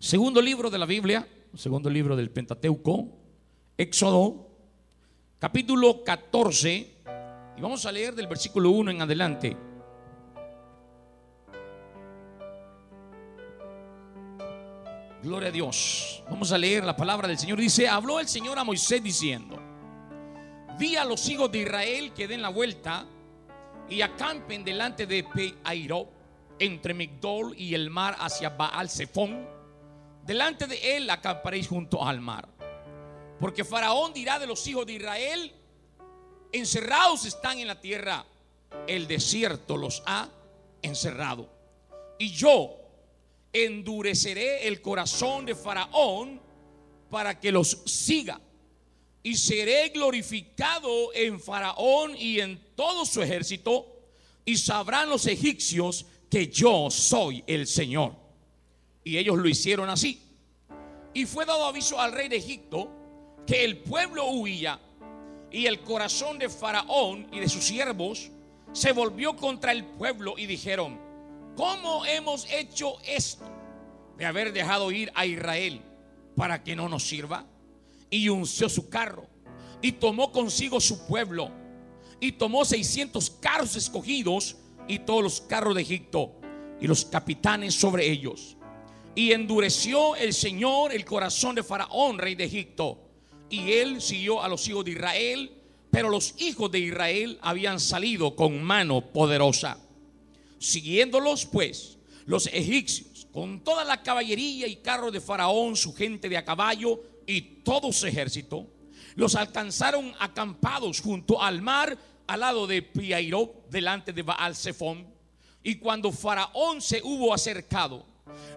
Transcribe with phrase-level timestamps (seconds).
[0.00, 1.26] Segundo libro de la Biblia,
[1.56, 3.08] segundo libro del Pentateuco,
[3.76, 4.48] Éxodo,
[5.40, 6.96] capítulo 14,
[7.56, 9.56] y vamos a leer del versículo 1 en adelante.
[15.20, 16.22] Gloria a Dios.
[16.30, 17.58] Vamos a leer la palabra del Señor.
[17.58, 19.60] Dice, habló el Señor a Moisés diciendo,
[20.78, 23.04] di a los hijos de Israel que den la vuelta
[23.90, 26.08] y acampen delante de Peairó,
[26.60, 29.57] entre Migdol y el mar hacia Baal Zephón.
[30.28, 32.46] Delante de él acamparéis junto al mar.
[33.40, 35.50] Porque Faraón dirá de los hijos de Israel,
[36.52, 38.26] encerrados están en la tierra,
[38.86, 40.28] el desierto los ha
[40.82, 41.50] encerrado.
[42.18, 42.76] Y yo
[43.54, 46.42] endureceré el corazón de Faraón
[47.08, 48.38] para que los siga.
[49.22, 53.86] Y seré glorificado en Faraón y en todo su ejército.
[54.44, 58.17] Y sabrán los egipcios que yo soy el Señor.
[59.08, 60.20] Y ellos lo hicieron así.
[61.14, 62.90] Y fue dado aviso al rey de Egipto
[63.46, 64.78] que el pueblo huía.
[65.50, 68.30] Y el corazón de Faraón y de sus siervos
[68.72, 71.00] se volvió contra el pueblo y dijeron,
[71.56, 73.46] ¿cómo hemos hecho esto
[74.18, 75.80] de haber dejado ir a Israel
[76.36, 77.46] para que no nos sirva?
[78.10, 79.26] Y unció su carro
[79.80, 81.50] y tomó consigo su pueblo
[82.20, 86.34] y tomó 600 carros escogidos y todos los carros de Egipto
[86.78, 88.57] y los capitanes sobre ellos.
[89.18, 93.00] Y endureció el Señor el corazón de Faraón, rey de Egipto,
[93.50, 95.50] y él siguió a los hijos de Israel,
[95.90, 99.76] pero los hijos de Israel habían salido con mano poderosa.
[100.60, 106.36] Siguiéndolos pues los egipcios con toda la caballería y carros de Faraón, su gente de
[106.36, 108.68] a caballo y todo su ejército,
[109.16, 115.08] los alcanzaron acampados junto al mar al lado de Piairó, delante de Baal Zephón.
[115.64, 118.06] Y cuando Faraón se hubo acercado,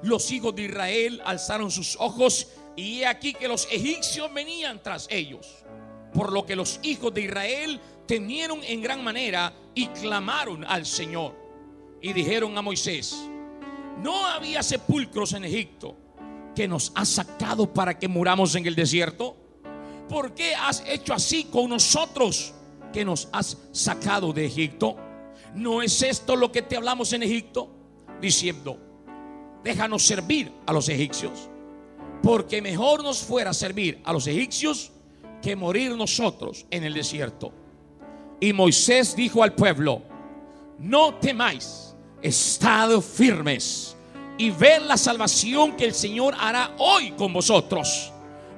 [0.03, 5.07] los hijos de Israel alzaron sus ojos y he aquí que los egipcios venían tras
[5.09, 5.63] ellos.
[6.13, 11.35] Por lo que los hijos de Israel temieron en gran manera y clamaron al Señor.
[12.01, 13.15] Y dijeron a Moisés,
[14.01, 15.95] no había sepulcros en Egipto
[16.55, 19.37] que nos has sacado para que muramos en el desierto.
[20.09, 22.53] ¿Por qué has hecho así con nosotros
[22.91, 24.97] que nos has sacado de Egipto?
[25.55, 27.69] ¿No es esto lo que te hablamos en Egipto?
[28.19, 28.90] Diciendo,
[29.63, 31.49] déjanos servir a los egipcios,
[32.23, 34.91] porque mejor nos fuera servir a los egipcios
[35.41, 37.51] que morir nosotros en el desierto.
[38.39, 40.01] Y Moisés dijo al pueblo,
[40.79, 43.95] no temáis, estad firmes
[44.37, 48.11] y ved la salvación que el Señor hará hoy con vosotros.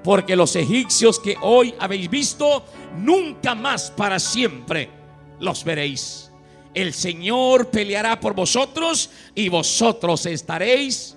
[0.03, 2.63] Porque los egipcios que hoy habéis visto,
[2.97, 4.89] nunca más para siempre
[5.39, 6.31] los veréis.
[6.73, 11.15] El Señor peleará por vosotros y vosotros estaréis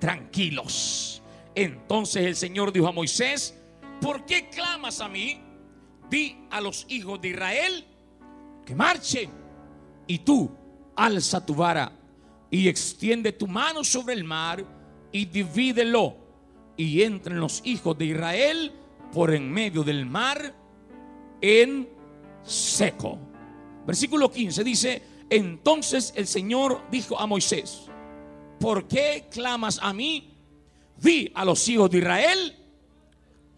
[0.00, 1.22] tranquilos.
[1.54, 3.54] Entonces el Señor dijo a Moisés,
[4.00, 5.40] ¿por qué clamas a mí?
[6.10, 7.84] Di a los hijos de Israel
[8.66, 9.30] que marchen.
[10.06, 10.50] Y tú
[10.96, 11.92] alza tu vara
[12.50, 14.64] y extiende tu mano sobre el mar
[15.12, 16.16] y divídelo.
[16.76, 18.72] Y entren los hijos de Israel
[19.12, 20.52] por en medio del mar
[21.40, 21.88] en
[22.42, 23.18] seco.
[23.86, 27.82] Versículo 15 dice, entonces el Señor dijo a Moisés,
[28.58, 30.30] ¿por qué clamas a mí?
[30.96, 32.56] Di a los hijos de Israel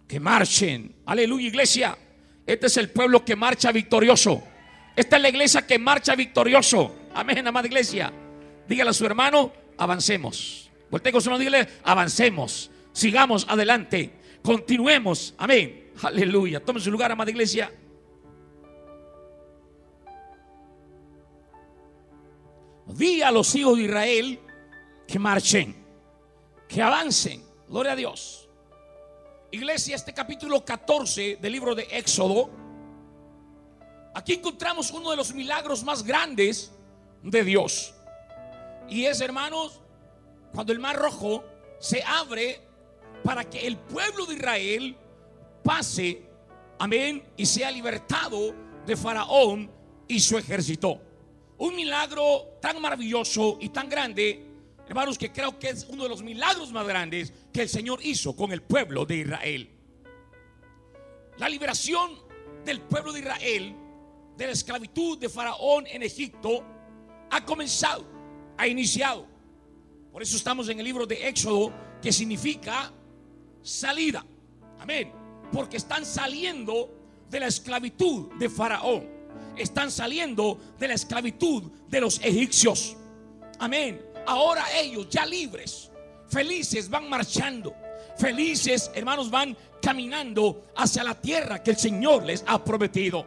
[0.08, 0.94] que marchen.
[1.06, 1.98] Aleluya, iglesia.
[2.46, 4.42] Este es el pueblo que marcha victorioso.
[4.94, 6.94] Esta es la iglesia que marcha victorioso.
[7.14, 8.12] Amén, amada iglesia.
[8.68, 10.70] Dígale a su hermano, avancemos.
[10.90, 12.70] Voltea con su mano, dígale, avancemos.
[12.92, 14.12] Sigamos adelante.
[14.42, 15.34] Continuemos.
[15.38, 15.90] Amén.
[16.02, 16.60] Aleluya.
[16.60, 17.70] Tome su lugar, amada iglesia.
[22.86, 24.40] Di a los hijos de Israel
[25.06, 25.74] que marchen,
[26.68, 27.44] que avancen.
[27.68, 28.48] Gloria a Dios.
[29.50, 32.50] Iglesia, este capítulo 14 del libro de Éxodo,
[34.14, 36.72] aquí encontramos uno de los milagros más grandes
[37.22, 37.92] de Dios.
[38.88, 39.80] Y es, hermanos,
[40.52, 41.44] cuando el mar rojo
[41.80, 42.60] se abre
[43.24, 44.96] para que el pueblo de Israel
[45.64, 46.22] pase,
[46.78, 48.54] amén, y sea libertado
[48.86, 49.70] de Faraón
[50.06, 51.00] y su ejército.
[51.58, 54.44] Un milagro tan maravilloso y tan grande,
[54.88, 58.36] hermanos, que creo que es uno de los milagros más grandes que el Señor hizo
[58.36, 59.70] con el pueblo de Israel.
[61.38, 62.12] La liberación
[62.64, 63.74] del pueblo de Israel
[64.36, 66.64] de la esclavitud de Faraón en Egipto
[67.30, 68.04] ha comenzado,
[68.56, 69.26] ha iniciado.
[70.12, 71.72] Por eso estamos en el libro de Éxodo,
[72.02, 72.92] que significa
[73.62, 74.24] salida.
[74.78, 75.12] Amén.
[75.52, 76.90] Porque están saliendo
[77.30, 79.15] de la esclavitud de Faraón.
[79.56, 82.96] Están saliendo de la esclavitud de los egipcios.
[83.58, 84.00] Amén.
[84.26, 85.90] Ahora ellos ya libres
[86.28, 87.74] felices van marchando.
[88.16, 93.26] Felices, hermanos, van caminando hacia la tierra que el Señor les ha prometido.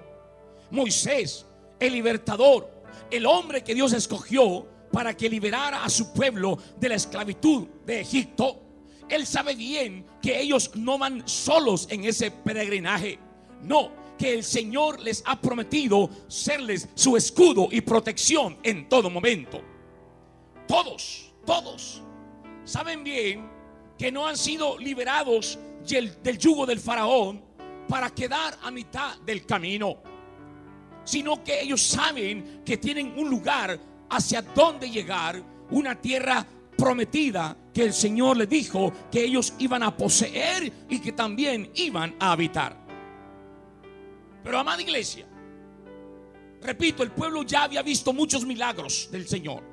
[0.71, 1.45] Moisés,
[1.79, 2.69] el libertador,
[3.09, 8.01] el hombre que Dios escogió para que liberara a su pueblo de la esclavitud de
[8.01, 8.61] Egipto,
[9.07, 13.17] él sabe bien que ellos no van solos en ese peregrinaje.
[13.61, 19.61] No, que el Señor les ha prometido serles su escudo y protección en todo momento.
[20.67, 22.03] Todos, todos
[22.65, 23.49] saben bien
[23.97, 25.57] que no han sido liberados
[25.87, 27.41] del, yugo del faraón
[27.87, 29.97] para quedar a mitad del camino,
[31.05, 33.79] sino que ellos saben que tienen un lugar
[34.09, 36.45] hacia donde llegar, una tierra
[36.77, 42.15] prometida que el Señor les dijo que ellos iban a poseer y que también iban
[42.19, 42.88] a habitar.
[44.43, 45.25] Pero amada iglesia,
[46.61, 49.63] repito, el pueblo ya había visto muchos milagros del Señor.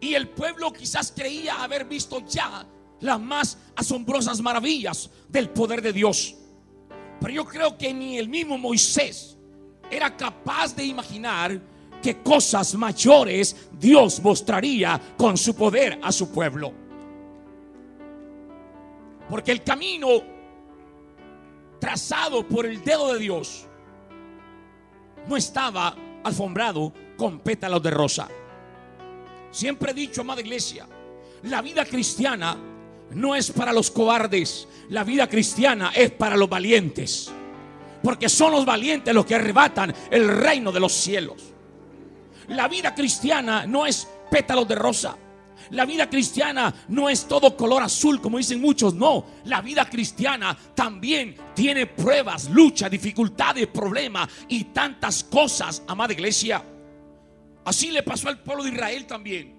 [0.00, 2.66] Y el pueblo quizás creía haber visto ya
[3.00, 6.36] las más asombrosas maravillas del poder de Dios.
[7.20, 9.36] Pero yo creo que ni el mismo Moisés
[9.90, 11.60] era capaz de imaginar
[12.02, 16.72] que cosas mayores Dios mostraría con su poder a su pueblo.
[19.28, 20.08] Porque el camino
[21.80, 23.66] trazado por el dedo de Dios
[25.26, 28.28] no estaba alfombrado con pétalos de rosa.
[29.50, 30.86] Siempre he dicho, amada iglesia,
[31.42, 32.56] la vida cristiana
[33.10, 37.32] no es para los cobardes, la vida cristiana es para los valientes.
[38.02, 41.52] Porque son los valientes los que arrebatan el reino de los cielos.
[42.48, 45.16] La vida cristiana no es pétalos de rosa.
[45.70, 49.24] La vida cristiana no es todo color azul como dicen muchos, no.
[49.44, 56.64] La vida cristiana también tiene pruebas, lucha, dificultades, problemas y tantas cosas, amada iglesia.
[57.64, 59.54] Así le pasó al pueblo de Israel también.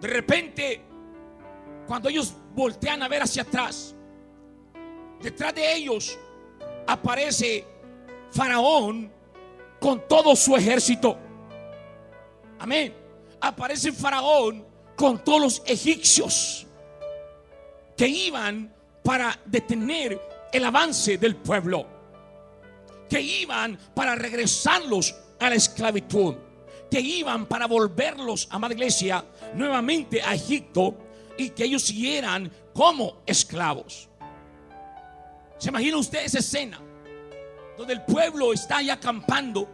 [0.00, 0.82] De repente,
[1.86, 3.94] cuando ellos voltean a ver hacia atrás,
[5.22, 6.18] detrás de ellos
[6.86, 7.64] aparece
[8.30, 9.10] Faraón
[9.80, 11.18] con todo su ejército.
[12.58, 12.94] Amén.
[13.40, 16.66] Aparece Faraón con todos los egipcios
[17.96, 20.20] que iban para detener
[20.52, 21.86] el avance del pueblo,
[23.08, 26.34] que iban para regresarlos a la esclavitud,
[26.90, 29.24] que iban para volverlos, amada iglesia,
[29.54, 30.96] nuevamente a Egipto
[31.36, 34.08] y que ellos siguieran como esclavos.
[35.58, 36.80] ¿Se imagina usted esa escena?
[37.76, 39.68] Donde el pueblo está ya acampando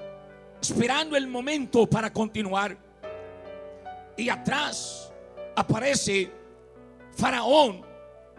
[0.60, 2.76] esperando el momento para continuar.
[4.16, 5.09] Y atrás
[5.56, 6.30] aparece
[7.16, 7.84] Faraón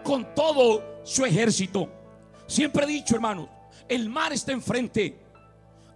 [0.04, 1.90] con todo su ejército.
[2.48, 3.48] Siempre he dicho, hermanos,
[3.88, 5.18] el mar está enfrente.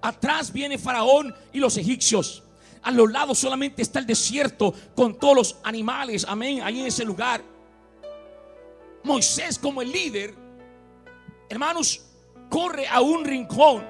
[0.01, 2.44] Atrás viene Faraón y los egipcios.
[2.83, 6.25] A los lados solamente está el desierto con todos los animales.
[6.27, 6.62] Amén.
[6.62, 7.41] Ahí en ese lugar.
[9.03, 10.35] Moisés como el líder,
[11.50, 12.06] hermanos,
[12.50, 13.83] corre a un rincón.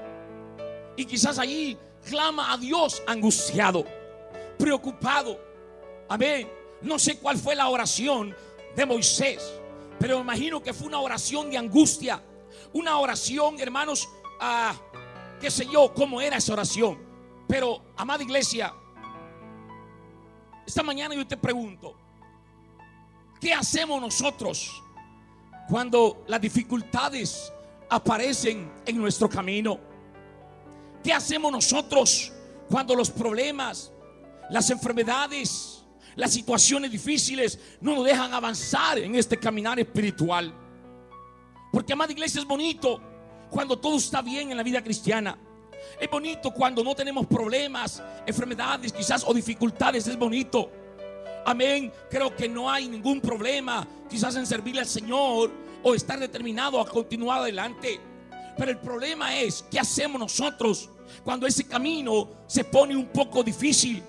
[0.98, 1.77] Y quizás allí
[2.07, 3.86] clama a Dios angustiado,
[4.57, 5.39] preocupado.
[6.07, 6.50] Amén.
[6.86, 8.36] No sé cuál fue la oración
[8.76, 9.60] de Moisés,
[10.00, 12.22] pero me imagino que fue una oración de angustia.
[12.74, 14.08] Una oración, hermanos,
[14.40, 14.76] ah,
[15.42, 17.00] qué sé yo, cómo era esa oración.
[17.48, 18.72] Pero, amada iglesia,
[20.66, 21.96] esta mañana yo te pregunto,
[23.42, 24.84] ¿qué hacemos nosotros
[25.68, 27.51] cuando las dificultades
[27.89, 29.80] aparecen en nuestro camino?
[31.04, 32.32] ¿Qué hacemos nosotros
[32.70, 33.92] cuando los problemas,
[34.51, 35.85] las enfermedades,
[36.15, 40.53] las situaciones difíciles no nos dejan avanzar en este caminar espiritual?
[41.72, 43.01] Porque, amada iglesia, es bonito
[43.50, 45.38] cuando todo está bien en la vida cristiana.
[46.00, 50.07] Es bonito cuando no tenemos problemas, enfermedades quizás o dificultades.
[50.07, 50.72] Es bonito.
[51.45, 51.91] Amén.
[52.10, 55.51] Creo que no hay ningún problema quizás en servirle al Señor
[55.84, 58.00] o estar determinado a continuar adelante.
[58.57, 60.89] Pero el problema es, ¿qué hacemos nosotros
[61.24, 64.01] cuando ese camino se pone un poco difícil?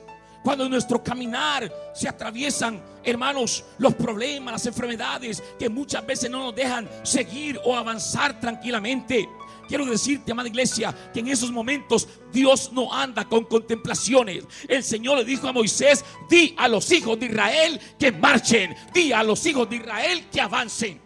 [0.47, 6.39] Cuando en nuestro caminar se atraviesan, hermanos, los problemas, las enfermedades que muchas veces no
[6.39, 9.29] nos dejan seguir o avanzar tranquilamente.
[9.67, 14.45] Quiero decirte, amada iglesia, que en esos momentos Dios no anda con contemplaciones.
[14.69, 19.11] El Señor le dijo a Moisés, di a los hijos de Israel que marchen, di
[19.11, 21.01] a los hijos de Israel que avancen,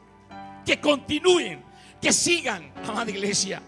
[0.66, 1.64] que continúen,
[1.98, 3.62] que sigan, amada iglesia.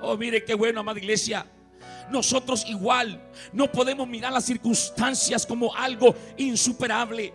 [0.00, 1.50] Oh, mire qué bueno, amada iglesia.
[2.10, 3.20] Nosotros igual
[3.52, 7.32] no podemos mirar las circunstancias como algo insuperable.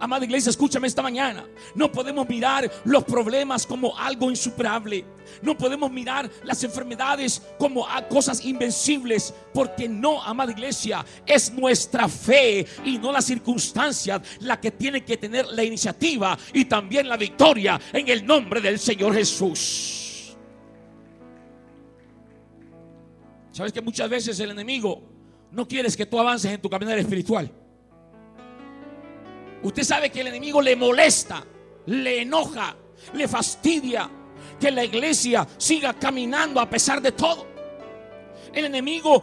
[0.00, 1.44] Amada iglesia, escúchame esta mañana.
[1.74, 5.04] No podemos mirar los problemas como algo insuperable.
[5.42, 9.34] No podemos mirar las enfermedades como cosas invencibles.
[9.52, 15.18] Porque no, amada iglesia, es nuestra fe y no las circunstancias la que tiene que
[15.18, 20.09] tener la iniciativa y también la victoria en el nombre del Señor Jesús.
[23.60, 25.02] Sabes que muchas veces el enemigo
[25.50, 27.52] no quiere que tú avances en tu caminar espiritual.
[29.62, 31.44] Usted sabe que el enemigo le molesta,
[31.84, 32.74] le enoja,
[33.12, 34.08] le fastidia
[34.58, 37.46] que la iglesia siga caminando a pesar de todo.
[38.54, 39.22] El enemigo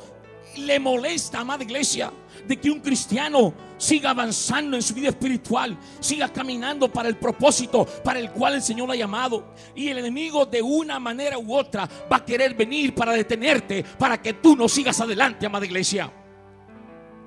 [0.58, 2.12] le molesta, amada iglesia,
[2.46, 7.86] de que un cristiano siga avanzando en su vida espiritual, siga caminando para el propósito
[8.04, 9.54] para el cual el Señor lo ha llamado.
[9.76, 14.22] Y el enemigo de una manera u otra va a querer venir para detenerte, para
[14.22, 16.12] que tú no sigas adelante, amada iglesia.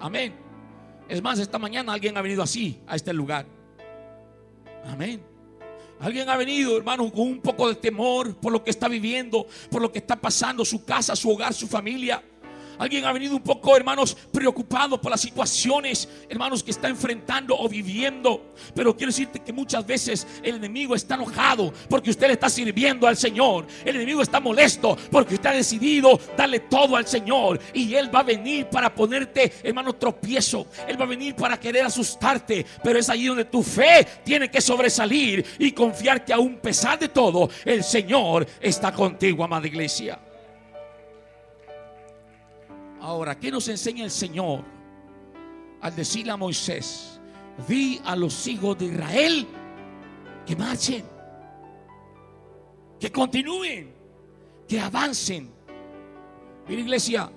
[0.00, 0.34] Amén.
[1.08, 3.46] Es más, esta mañana alguien ha venido así a este lugar.
[4.86, 5.22] Amén.
[6.00, 9.82] Alguien ha venido, hermano, con un poco de temor por lo que está viviendo, por
[9.82, 12.22] lo que está pasando, su casa, su hogar, su familia.
[12.80, 17.68] Alguien ha venido un poco, hermanos, preocupado por las situaciones, hermanos, que está enfrentando o
[17.68, 18.54] viviendo.
[18.74, 23.06] Pero quiero decirte que muchas veces el enemigo está enojado porque usted le está sirviendo
[23.06, 23.66] al Señor.
[23.84, 27.60] El enemigo está molesto porque usted ha decidido darle todo al Señor.
[27.74, 30.66] Y Él va a venir para ponerte, hermano, tropiezo.
[30.88, 32.64] Él va a venir para querer asustarte.
[32.82, 37.10] Pero es allí donde tu fe tiene que sobresalir y confiar que aún pesar de
[37.10, 40.18] todo, el Señor está contigo, amada iglesia.
[43.00, 44.62] Ahora, ¿qué nos enseña el Señor
[45.80, 47.18] al decirle a Moisés,
[47.66, 49.46] di a los hijos de Israel
[50.44, 51.04] que marchen,
[52.98, 53.94] que continúen,
[54.68, 55.50] que avancen?
[56.68, 57.30] Mira iglesia,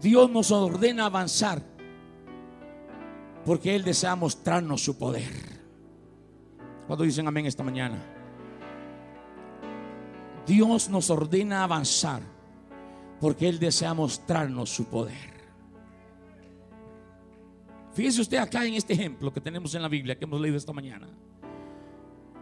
[0.00, 1.60] Dios nos ordena avanzar
[3.44, 5.54] porque Él desea mostrarnos su poder.
[6.86, 7.98] Cuando dicen amén esta mañana?
[10.46, 12.33] Dios nos ordena avanzar
[13.20, 15.34] porque Él desea mostrarnos su poder.
[17.94, 20.72] Fíjese usted acá en este ejemplo que tenemos en la Biblia que hemos leído esta
[20.72, 21.08] mañana.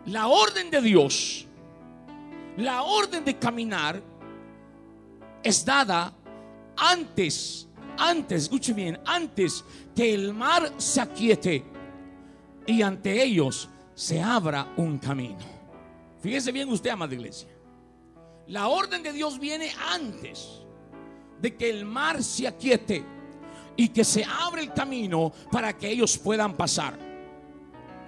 [0.07, 1.47] La orden de Dios,
[2.57, 4.02] la orden de caminar
[5.43, 6.12] es dada
[6.76, 9.64] antes, antes, escuche bien, antes
[9.95, 11.62] que el mar se aquiete
[12.67, 15.38] y ante ellos se abra un camino.
[16.21, 17.49] Fíjese bien usted, amada iglesia.
[18.47, 20.62] La orden de Dios viene antes
[21.42, 23.04] de que el mar se aquiete
[23.76, 26.96] y que se abre el camino para que ellos puedan pasar.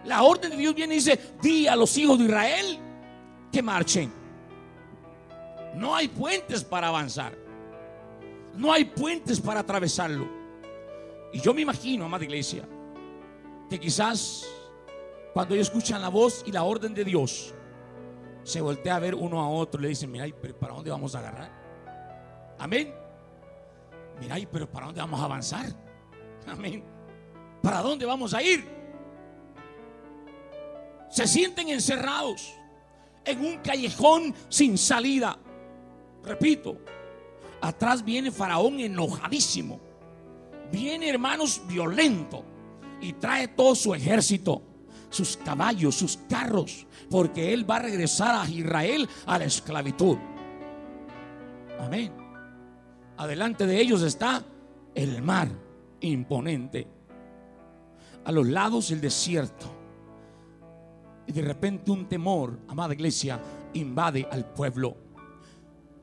[0.05, 2.79] La orden de Dios viene y dice, di a los hijos de Israel
[3.51, 4.13] que marchen.
[5.75, 7.37] No hay puentes para avanzar.
[8.55, 10.29] No hay puentes para atravesarlo.
[11.33, 12.69] Y yo me imagino, amada iglesia,
[13.69, 14.47] que quizás
[15.33, 17.53] cuando ellos escuchan la voz y la orden de Dios,
[18.45, 20.27] se voltea a ver uno a otro y le dicen, mira,
[20.61, 21.51] ¿para dónde vamos a agarrar?
[22.59, 23.04] Amén.
[24.21, 25.67] Mira, pero ¿para dónde vamos a avanzar?
[26.47, 26.85] Amén.
[27.63, 28.69] ¿Para dónde vamos a ir?
[31.11, 32.55] Se sienten encerrados
[33.25, 35.39] en un callejón sin salida.
[36.23, 36.79] Repito,
[37.61, 39.81] atrás viene Faraón enojadísimo.
[40.71, 42.45] Viene, hermanos, violento.
[43.01, 44.63] Y trae todo su ejército,
[45.11, 46.87] sus caballos, sus carros.
[47.11, 50.17] Porque él va a regresar a Israel a la esclavitud.
[51.79, 52.24] Amén.
[53.17, 54.45] Adelante de ellos está
[54.95, 55.49] el mar
[56.01, 56.87] imponente.
[58.25, 59.67] A los lados el desierto.
[61.27, 63.41] Y de repente un temor, amada iglesia,
[63.73, 64.97] invade al pueblo.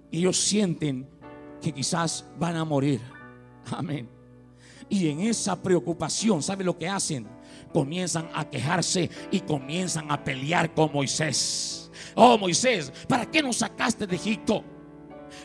[0.09, 1.07] Y ellos sienten
[1.61, 3.01] que quizás van a morir.
[3.71, 4.09] Amén.
[4.89, 7.27] Y en esa preocupación, ¿sabe lo que hacen?
[7.71, 11.89] Comienzan a quejarse y comienzan a pelear con Moisés.
[12.15, 14.63] Oh Moisés, ¿para qué nos sacaste de Egipto?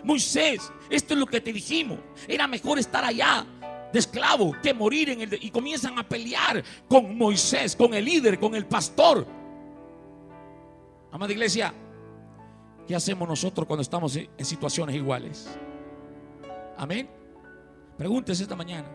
[0.06, 1.98] Moisés, esto es lo que te dijimos.
[2.28, 3.44] Era mejor estar allá
[3.92, 5.38] de esclavo que morir en el...
[5.42, 9.26] y comienzan a pelear con Moisés, con el líder, con el pastor.
[11.10, 11.74] Amada iglesia,
[12.86, 15.48] ¿qué hacemos nosotros cuando estamos en situaciones iguales?
[16.76, 17.08] Amén.
[17.98, 18.88] Pregúntese esta mañana.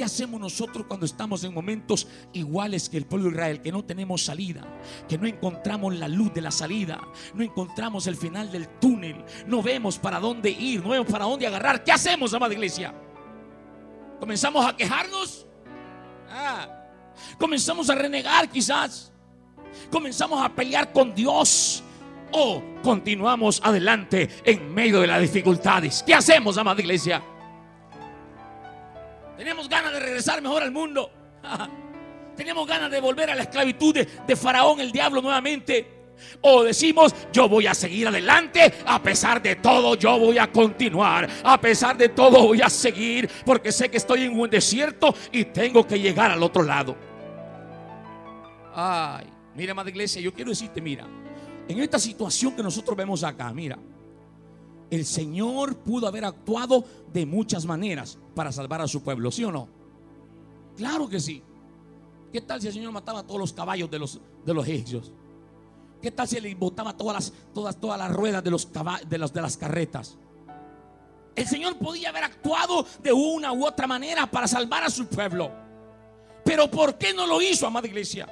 [0.00, 3.60] ¿Qué hacemos nosotros cuando estamos en momentos iguales que el pueblo de Israel?
[3.60, 4.66] Que no tenemos salida,
[5.06, 6.98] que no encontramos la luz de la salida,
[7.34, 11.46] no encontramos el final del túnel, no vemos para dónde ir, no vemos para dónde
[11.46, 11.84] agarrar.
[11.84, 12.94] ¿Qué hacemos, amada iglesia?
[14.18, 15.46] ¿Comenzamos a quejarnos?
[16.30, 16.66] Ah,
[17.38, 19.12] comenzamos a renegar quizás.
[19.90, 21.84] Comenzamos a pelear con Dios.
[22.32, 26.02] O continuamos adelante en medio de las dificultades.
[26.02, 27.22] ¿Qué hacemos, amada iglesia?
[29.40, 31.10] Tenemos ganas de regresar mejor al mundo.
[32.36, 36.10] Tenemos ganas de volver a la esclavitud de, de Faraón, el diablo nuevamente.
[36.42, 41.26] O decimos, yo voy a seguir adelante, a pesar de todo, yo voy a continuar,
[41.42, 45.46] a pesar de todo voy a seguir, porque sé que estoy en un desierto y
[45.46, 46.94] tengo que llegar al otro lado.
[48.74, 51.06] Ay, mira, madre iglesia, yo quiero decirte, mira,
[51.66, 53.78] en esta situación que nosotros vemos acá, mira,
[54.90, 59.52] el Señor pudo haber actuado de muchas maneras para salvar a su pueblo, ¿sí o
[59.52, 59.68] no?
[60.76, 61.42] Claro que sí.
[62.32, 65.12] ¿Qué tal si el Señor mataba a todos los caballos de los, de los egipcios?
[66.00, 68.68] ¿Qué tal si le botaba todas las, todas, todas las ruedas de, los
[69.08, 70.16] de, los, de las carretas?
[71.36, 75.52] El Señor podía haber actuado de una u otra manera para salvar a su pueblo.
[76.44, 78.28] Pero ¿por qué no lo hizo, amada iglesia?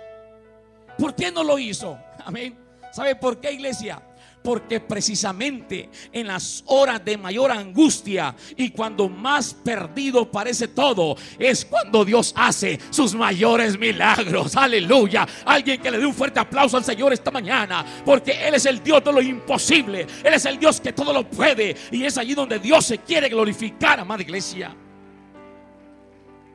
[0.99, 1.99] ¿Por qué no lo hizo?
[2.25, 2.59] Amén.
[2.93, 4.03] ¿Sabe por qué, iglesia?
[4.43, 11.65] Porque precisamente en las horas de mayor angustia y cuando más perdido parece todo, es
[11.65, 14.57] cuando Dios hace sus mayores milagros.
[14.57, 15.27] Aleluya.
[15.45, 18.83] Alguien que le dé un fuerte aplauso al Señor esta mañana, porque Él es el
[18.83, 20.07] Dios de lo imposible.
[20.25, 21.77] Él es el Dios que todo lo puede.
[21.91, 24.75] Y es allí donde Dios se quiere glorificar, amada iglesia.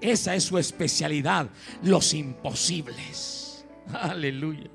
[0.01, 1.49] Esa es su especialidad,
[1.81, 3.65] los imposibles.
[3.93, 4.69] Aleluya.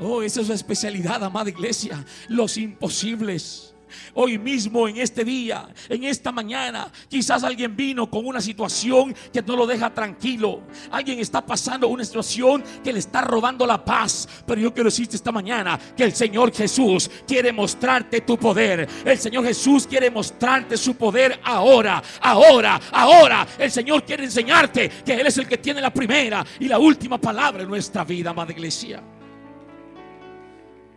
[0.00, 2.04] Oh, esa es su especialidad, amada iglesia.
[2.28, 3.74] Los imposibles.
[4.14, 9.40] Hoy mismo, en este día, en esta mañana, quizás alguien vino con una situación que
[9.42, 10.62] no lo deja tranquilo.
[10.90, 14.28] Alguien está pasando una situación que le está robando la paz.
[14.44, 18.88] Pero yo quiero decirte esta mañana que el Señor Jesús quiere mostrarte tu poder.
[19.04, 23.46] El Señor Jesús quiere mostrarte su poder ahora, ahora, ahora.
[23.58, 27.18] El Señor quiere enseñarte que Él es el que tiene la primera y la última
[27.18, 29.00] palabra en nuestra vida, amada iglesia.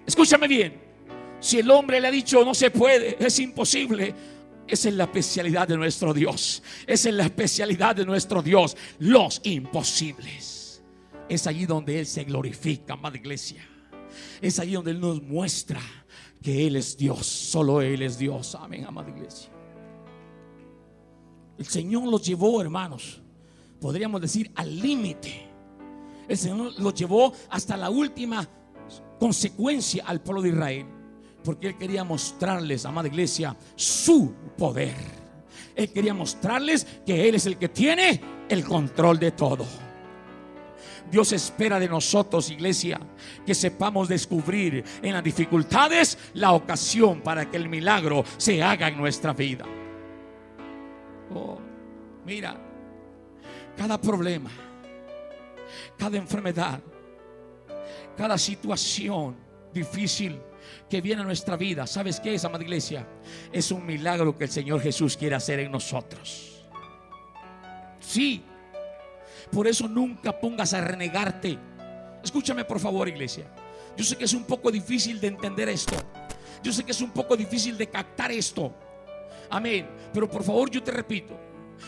[0.07, 0.73] Escúchame bien.
[1.39, 4.15] Si el hombre le ha dicho no se puede, es imposible.
[4.65, 6.63] Esa es la especialidad de nuestro Dios.
[6.87, 8.75] Esa es la especialidad de nuestro Dios.
[8.99, 10.81] Los imposibles.
[11.29, 13.61] Es allí donde Él se glorifica, amada iglesia.
[14.41, 15.81] Es allí donde Él nos muestra
[16.41, 17.25] que Él es Dios.
[17.27, 18.55] Solo Él es Dios.
[18.55, 19.49] Amén, amada iglesia.
[21.57, 23.21] El Señor los llevó, hermanos,
[23.81, 25.47] podríamos decir, al límite.
[26.27, 28.47] El Señor los llevó hasta la última
[29.19, 30.85] consecuencia al pueblo de Israel.
[31.43, 34.95] Porque Él quería mostrarles, amada iglesia, su poder.
[35.75, 39.65] Él quería mostrarles que Él es el que tiene el control de todo.
[41.09, 42.99] Dios espera de nosotros, iglesia,
[43.45, 48.97] que sepamos descubrir en las dificultades la ocasión para que el milagro se haga en
[48.97, 49.65] nuestra vida.
[51.33, 51.59] Oh,
[52.25, 52.59] mira,
[53.77, 54.49] cada problema,
[55.97, 56.81] cada enfermedad,
[58.15, 59.35] cada situación
[59.73, 60.39] difícil
[60.89, 63.07] que viene a nuestra vida, ¿sabes qué es, amada iglesia?
[63.51, 66.65] Es un milagro que el Señor Jesús quiere hacer en nosotros.
[67.99, 68.43] Sí,
[69.51, 71.57] por eso nunca pongas a renegarte.
[72.23, 73.45] Escúchame por favor, iglesia.
[73.95, 75.95] Yo sé que es un poco difícil de entender esto.
[76.63, 78.73] Yo sé que es un poco difícil de captar esto.
[79.49, 79.87] Amén.
[80.13, 81.37] Pero por favor, yo te repito,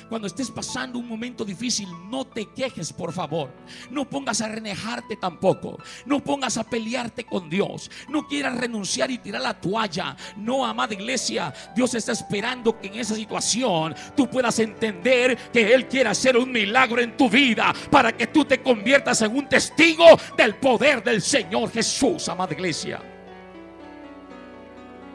[0.09, 3.51] cuando estés pasando un momento difícil, no te quejes, por favor.
[3.89, 5.77] No pongas a renejarte tampoco.
[6.05, 7.89] No pongas a pelearte con Dios.
[8.09, 10.15] No quieras renunciar y tirar la toalla.
[10.37, 15.87] No, amada iglesia, Dios está esperando que en esa situación tú puedas entender que Él
[15.87, 20.05] quiere hacer un milagro en tu vida para que tú te conviertas en un testigo
[20.37, 23.01] del poder del Señor Jesús, amada iglesia.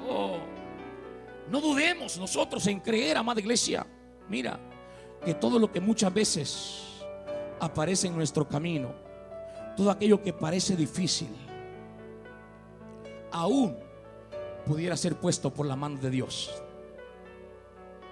[0.09, 0.39] Oh,
[1.51, 3.87] no dudemos nosotros en creer, amada iglesia.
[4.29, 4.59] Mira,
[5.25, 7.05] que todo lo que muchas veces
[7.61, 8.93] aparece en nuestro camino,
[9.77, 11.29] todo aquello que parece difícil,
[13.31, 13.77] aún
[14.67, 16.51] pudiera ser puesto por la mano de Dios.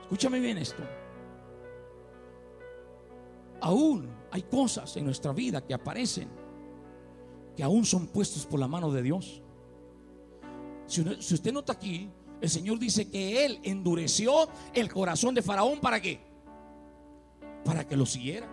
[0.02, 0.82] Escúchame bien esto.
[3.60, 6.28] Aún hay cosas en nuestra vida que aparecen
[7.56, 9.42] que aún son puestos por la mano de Dios.
[10.86, 11.00] Si,
[11.34, 12.10] usted nota aquí,
[12.42, 16.20] el Señor dice que Él endureció el corazón de Faraón para qué?
[17.64, 18.48] Para que lo siguiera.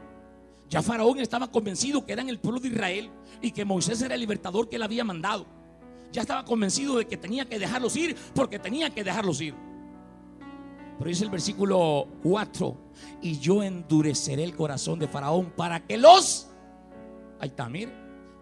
[0.69, 3.10] Ya Faraón estaba convencido que eran el pueblo de Israel
[3.41, 5.47] y que Moisés era el libertador que él había mandado.
[6.12, 9.56] Ya estaba convencido de que tenía que dejarlos ir porque tenía que dejarlos ir.
[10.99, 12.78] Pero dice el versículo 4,
[13.23, 16.47] y yo endureceré el corazón de Faraón para que los,
[17.39, 17.67] ahí está,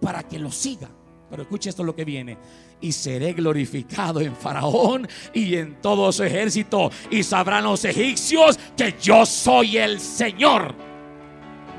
[0.02, 0.90] para que los siga.
[1.30, 2.38] Pero escuche esto lo que viene
[2.80, 6.90] y seré glorificado en Faraón y en todo su ejército.
[7.12, 10.74] Y sabrán los egipcios que yo soy el Señor.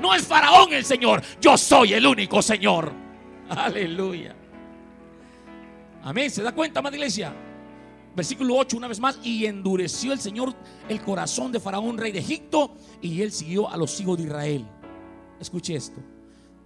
[0.03, 2.93] No es Faraón el Señor, yo soy el único Señor.
[3.49, 4.37] Aleluya.
[6.03, 6.31] Amén.
[6.31, 7.35] ¿Se da cuenta, amada iglesia?
[8.15, 9.19] Versículo 8, una vez más.
[9.23, 10.55] Y endureció el Señor
[10.89, 14.67] el corazón de Faraón, rey de Egipto, y él siguió a los hijos de Israel.
[15.41, 16.01] Escuche esto.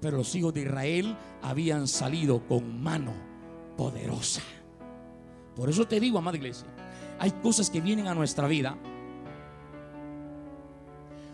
[0.02, 3.14] Pero los hijos de Israel habían salido con mano
[3.76, 4.42] poderosa.
[5.54, 6.66] Por eso te digo, amada iglesia,
[7.20, 8.76] hay cosas que vienen a nuestra vida.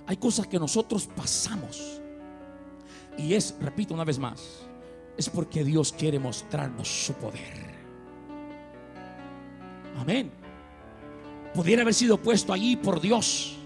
[0.06, 2.02] Hay cosas que nosotros pasamos.
[3.16, 4.66] Y es, repito una vez más,
[5.16, 7.74] es porque Dios quiere mostrarnos su poder.
[9.98, 10.30] Amén.
[11.54, 13.56] Pudiera haber sido puesto allí por Dios.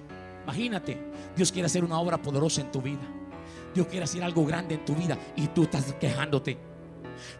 [0.44, 0.96] Imagínate,
[1.36, 3.21] Dios quiere hacer una obra poderosa en tu vida.
[3.74, 6.58] Dios quiere hacer algo grande en tu vida y tú estás quejándote.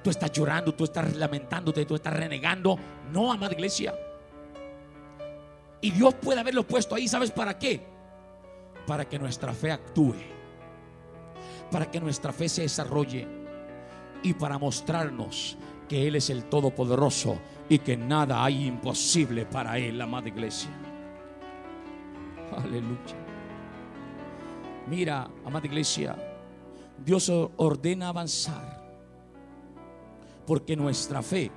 [0.02, 2.78] Tú estás llorando, tú estás lamentándote, tú estás renegando.
[3.10, 3.94] No, amada iglesia.
[5.80, 7.84] Y Dios puede haberlo puesto ahí, ¿sabes para qué?
[8.86, 10.14] Para que nuestra fe actúe.
[11.70, 13.26] Para que nuestra fe se desarrolle.
[14.22, 15.56] Y para mostrarnos
[15.88, 20.70] que Él es el Todopoderoso y que nada hay imposible para Él, amada iglesia.
[22.56, 23.21] Aleluya.
[24.88, 26.16] Mira, amada iglesia,
[27.04, 28.82] Dios ordena avanzar
[30.46, 31.50] porque nuestra fe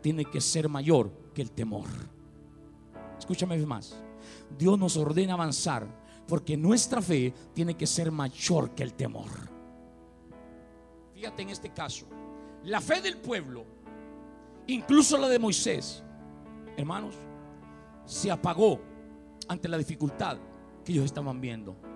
[0.00, 1.86] tiene que ser mayor que el temor.
[3.18, 4.00] Escúchame más.
[4.56, 5.86] Dios nos ordena avanzar
[6.26, 9.30] porque nuestra fe tiene que ser mayor que el temor.
[11.14, 12.06] Fíjate en este caso,
[12.64, 13.64] la fe del pueblo,
[14.66, 16.04] incluso la de Moisés,
[16.76, 17.14] hermanos,
[18.04, 18.80] se apagó
[19.48, 20.38] ante la dificultad
[20.84, 21.87] que ellos estaban viendo.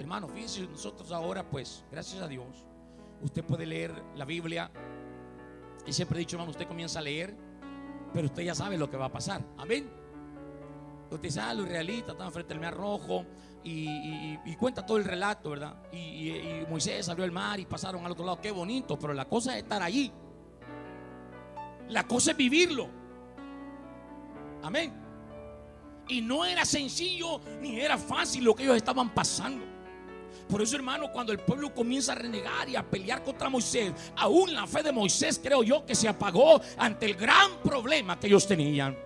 [0.00, 2.64] Hermanos, fíjense, nosotros ahora, pues, gracias a Dios,
[3.22, 4.70] usted puede leer la Biblia.
[5.86, 7.36] Y siempre he dicho, hermano, usted comienza a leer,
[8.14, 9.42] pero usted ya sabe lo que va a pasar.
[9.58, 9.90] Amén.
[11.10, 13.26] Usted dice, ah, los israelitas estaban frente al mar rojo
[13.62, 15.76] y, cuenta todo el relato, ¿verdad?
[15.92, 18.40] Y, Moisés abrió el mar y pasaron al otro lado.
[18.40, 20.10] Qué bonito, pero la cosa es estar allí.
[21.90, 22.88] La cosa es vivirlo.
[24.62, 24.94] Amén.
[26.08, 29.69] Y no era sencillo ni era fácil lo que ellos estaban pasando.
[30.50, 34.52] Por eso, hermano, cuando el pueblo comienza a renegar y a pelear contra Moisés, aún
[34.52, 38.46] la fe de Moisés, creo yo, que se apagó ante el gran problema que ellos
[38.48, 38.96] tenían.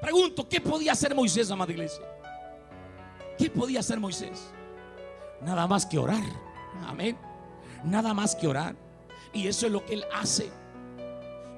[0.00, 2.04] Pregunto, ¿qué podía hacer Moisés, amada iglesia?
[3.38, 4.50] ¿Qué podía hacer Moisés?
[5.40, 6.24] Nada más que orar.
[6.84, 7.16] Amén.
[7.84, 8.74] Nada más que orar.
[9.32, 10.50] Y eso es lo que él hace.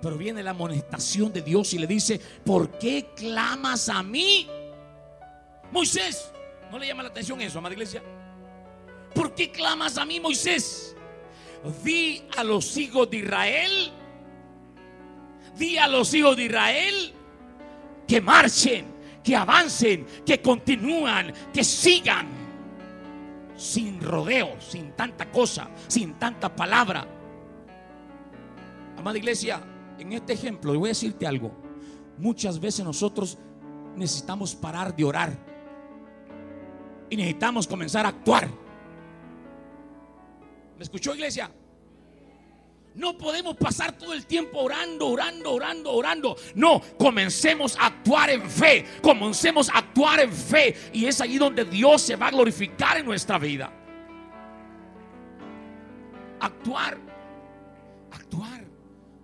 [0.02, 4.48] Pero viene la amonestación de Dios y le dice, ¿por qué clamas a mí?
[5.72, 6.30] Moisés,
[6.70, 8.02] ¿no le llama la atención eso, amada iglesia?
[9.14, 10.96] ¿Por qué clamas a mí, Moisés?
[11.82, 13.92] Di a los hijos de Israel,
[15.56, 17.12] di a los hijos de Israel
[18.06, 18.86] que marchen,
[19.22, 22.28] que avancen, que continúan, que sigan,
[23.56, 27.06] sin rodeo, sin tanta cosa, sin tanta palabra.
[28.96, 29.60] Amada iglesia,
[29.98, 31.50] en este ejemplo, voy a decirte algo.
[32.18, 33.36] Muchas veces nosotros
[33.96, 35.36] necesitamos parar de orar
[37.10, 38.48] y necesitamos comenzar a actuar.
[40.78, 41.50] ¿Me escuchó iglesia?
[42.94, 46.36] No podemos pasar todo el tiempo orando, orando, orando, orando.
[46.54, 48.84] No, comencemos a actuar en fe.
[49.02, 50.74] Comencemos a actuar en fe.
[50.92, 53.72] Y es allí donde Dios se va a glorificar en nuestra vida.
[56.40, 56.98] Actuar.
[58.10, 58.64] Actuar.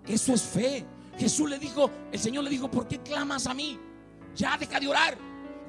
[0.07, 0.85] Eso es fe.
[1.19, 3.79] Jesús le dijo, el Señor le dijo, ¿por qué clamas a mí?
[4.37, 5.17] Ya deja de orar.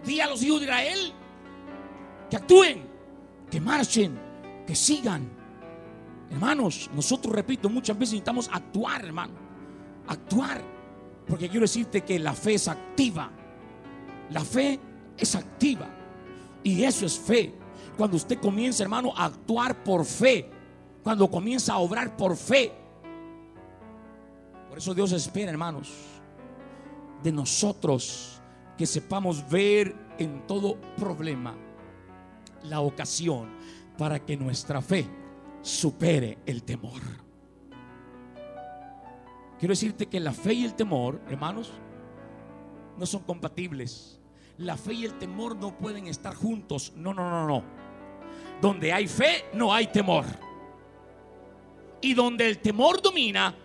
[0.04, 1.14] Di a los hijos de Israel
[2.30, 2.88] que actúen,
[3.50, 4.20] que marchen,
[4.68, 5.35] que sigan.
[6.30, 9.34] Hermanos, nosotros, repito, muchas veces necesitamos actuar, hermano.
[10.08, 10.62] Actuar.
[11.28, 13.32] Porque quiero decirte que la fe es activa.
[14.32, 14.80] La fe
[15.18, 15.88] es activa.
[16.64, 17.54] Y eso es fe.
[17.98, 20.50] Cuando usted comienza, hermano, a actuar por fe.
[21.04, 22.72] Cuando comienza a obrar por fe.
[24.68, 25.94] Por eso Dios espera, hermanos,
[27.24, 28.42] de nosotros
[28.78, 31.56] que sepamos ver en todo problema
[32.64, 33.50] la ocasión
[33.98, 35.08] para que nuestra fe
[35.66, 37.02] supere el temor.
[39.58, 41.74] Quiero decirte que la fe y el temor, hermanos,
[43.00, 44.22] no son compatibles.
[44.60, 46.94] La fe y el temor no pueden estar juntos.
[46.96, 47.64] No, no, no, no.
[48.62, 50.26] Donde hay fe, no hay temor.
[52.00, 53.56] Y donde el temor domina,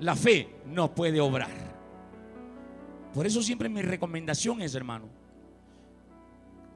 [0.00, 1.70] la fe no puede obrar.
[3.14, 5.08] Por eso siempre mi recomendación es, hermano,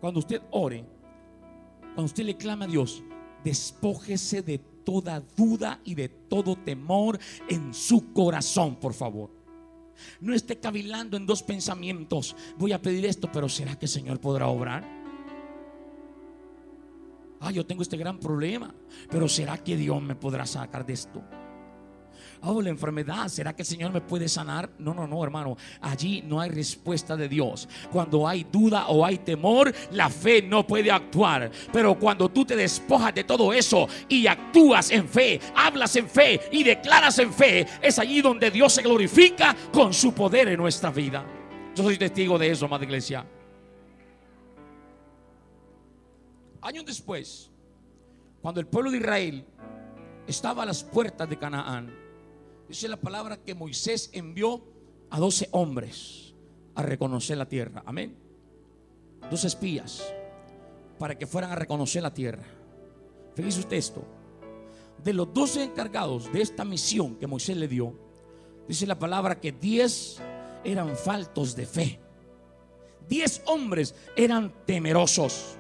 [0.00, 0.87] cuando usted ore,
[1.94, 3.05] cuando usted le clama a Dios,
[3.44, 9.30] despójese de toda duda y de todo temor en su corazón, por favor.
[10.20, 12.35] No esté cavilando en dos pensamientos.
[12.59, 14.85] Voy a pedir esto, pero ¿será que el Señor podrá obrar?
[17.40, 18.74] Ah, yo tengo este gran problema,
[19.11, 21.22] pero ¿será que Dios me podrá sacar de esto?
[22.46, 24.68] Oh, la enfermedad, ¿será que el Señor me puede sanar?
[24.78, 25.57] No, no, no, hermano.
[25.80, 27.66] Allí no hay respuesta de Dios.
[27.90, 31.50] Cuando hay duda o hay temor, la fe no puede actuar.
[31.72, 36.38] Pero cuando tú te despojas de todo eso y actúas en fe, hablas en fe
[36.52, 40.90] y declaras en fe, es allí donde Dios se glorifica con su poder en nuestra
[40.90, 41.24] vida.
[41.74, 43.24] Yo soy testigo de eso, amada iglesia.
[46.61, 47.50] Años después,
[48.42, 49.46] cuando el pueblo de Israel
[50.26, 52.03] estaba a las puertas de Canaán,
[52.68, 54.62] Dice la palabra que Moisés envió
[55.11, 56.35] a 12 hombres
[56.74, 57.83] a reconocer la tierra.
[57.87, 58.16] Amén.
[59.31, 60.12] Dos espías
[60.98, 62.44] para que fueran a reconocer la tierra.
[63.35, 64.05] Fíjese usted esto.
[65.03, 67.94] De los 12 encargados de esta misión que Moisés le dio,
[68.66, 70.20] dice la palabra que 10
[70.64, 72.00] eran faltos de fe.
[73.09, 75.57] 10 hombres eran temerosos.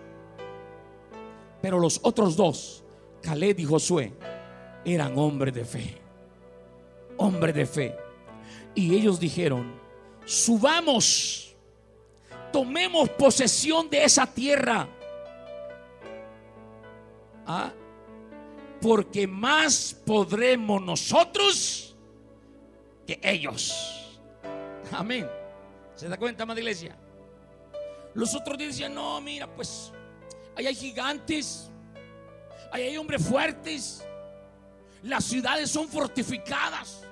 [1.60, 2.82] Pero los otros dos,
[3.20, 4.14] Caleb y Josué,
[4.86, 6.03] eran hombres de fe
[7.16, 7.96] hombre de fe.
[8.74, 9.74] Y ellos dijeron,
[10.24, 11.54] subamos,
[12.52, 14.88] tomemos posesión de esa tierra.
[17.46, 17.72] ¿Ah?
[18.80, 21.94] Porque más podremos nosotros
[23.06, 24.18] que ellos.
[24.92, 25.28] Amén.
[25.94, 26.96] ¿Se da cuenta, madre iglesia?
[28.14, 29.92] Los otros decían, no, mira, pues,
[30.56, 31.70] ahí hay gigantes,
[32.72, 34.04] ahí hay hombres fuertes,
[35.02, 37.03] las ciudades son fortificadas.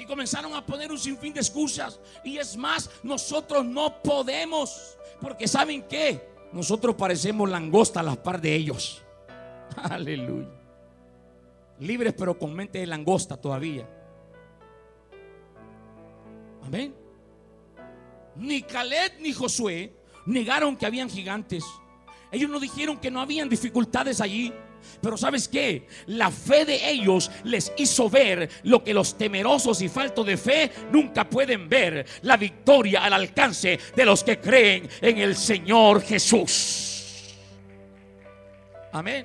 [0.00, 2.00] Y comenzaron a poner un sinfín de excusas.
[2.24, 4.96] Y es más, nosotros no podemos.
[5.20, 6.26] Porque ¿saben qué?
[6.52, 9.02] Nosotros parecemos langosta a las par de ellos.
[9.76, 10.48] Aleluya.
[11.80, 13.86] Libres pero con mente de langosta todavía.
[16.62, 16.94] Amén.
[18.36, 19.92] Ni Caleb ni Josué
[20.24, 21.62] negaron que habían gigantes.
[22.32, 24.50] Ellos no dijeron que no habían dificultades allí.
[25.00, 25.86] Pero ¿sabes qué?
[26.06, 30.70] La fe de ellos les hizo ver lo que los temerosos y faltos de fe
[30.92, 32.06] nunca pueden ver.
[32.22, 37.34] La victoria al alcance de los que creen en el Señor Jesús.
[38.92, 39.24] Amén.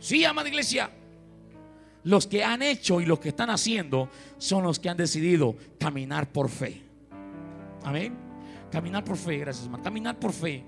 [0.00, 0.90] Sí, amada iglesia.
[2.04, 4.08] Los que han hecho y los que están haciendo
[4.38, 6.82] son los que han decidido caminar por fe.
[7.84, 8.16] Amén.
[8.72, 9.84] Caminar por fe, gracias, hermano.
[9.84, 10.64] Caminar por fe.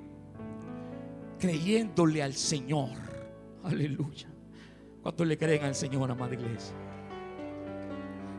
[1.40, 3.13] Creyéndole al Señor
[3.64, 4.28] Aleluya.
[5.02, 6.74] ¿Cuántos le creen al Señor, amada iglesia?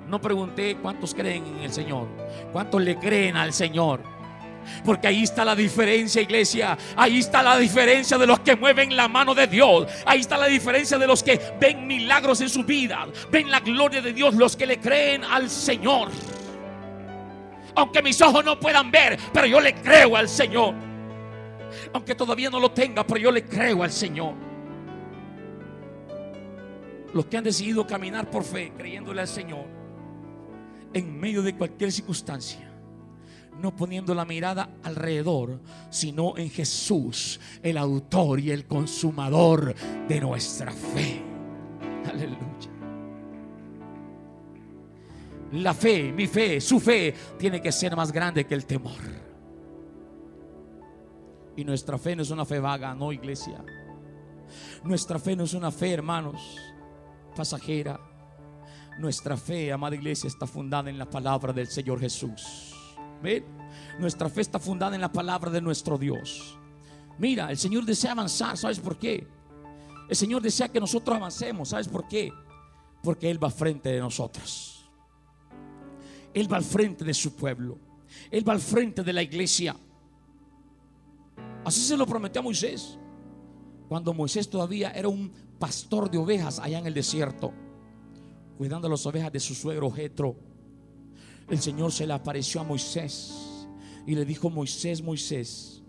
[0.07, 2.07] No pregunté cuántos creen en el Señor.
[2.51, 4.01] ¿Cuántos le creen al Señor?
[4.83, 6.77] Porque ahí está la diferencia, iglesia.
[6.95, 9.87] Ahí está la diferencia de los que mueven la mano de Dios.
[10.05, 13.07] Ahí está la diferencia de los que ven milagros en su vida.
[13.31, 16.09] Ven la gloria de Dios, los que le creen al Señor.
[17.75, 20.75] Aunque mis ojos no puedan ver, pero yo le creo al Señor.
[21.93, 24.54] Aunque todavía no lo tenga, pero yo le creo al Señor
[27.15, 29.65] los que han decidido caminar por fe, creyéndole al Señor,
[30.93, 32.69] en medio de cualquier circunstancia,
[33.57, 39.73] no poniendo la mirada alrededor, sino en Jesús, el autor y el consumador
[40.09, 41.21] de nuestra fe.
[42.11, 42.69] Aleluya.
[45.53, 48.99] La fe, mi fe, su fe, tiene que ser más grande que el temor.
[51.55, 53.63] Y nuestra fe no es una fe vaga, no iglesia.
[54.83, 56.57] Nuestra fe no es una fe, hermanos,
[57.35, 57.99] pasajera.
[58.97, 62.73] Nuestra fe, amada iglesia, está fundada en la palabra del Señor Jesús.
[63.21, 63.45] ¿Ven?
[63.99, 66.57] Nuestra fe está fundada en la palabra de nuestro Dios.
[67.17, 69.27] Mira, el Señor desea avanzar, ¿sabes por qué?
[70.09, 72.31] El Señor desea que nosotros avancemos, ¿sabes por qué?
[73.03, 74.89] Porque Él va frente de nosotros.
[76.33, 77.79] Él va al frente de su pueblo.
[78.29, 79.75] Él va al frente de la iglesia.
[81.63, 82.97] Así se lo prometió a Moisés.
[83.87, 87.51] Cuando Moisés todavía era un pastor de ovejas allá en el desierto,
[88.57, 90.35] cuidando las ovejas de su suegro Jetro.
[91.49, 93.67] El Señor se le apareció a Moisés
[94.05, 95.83] y le dijo: Moisés, Moisés,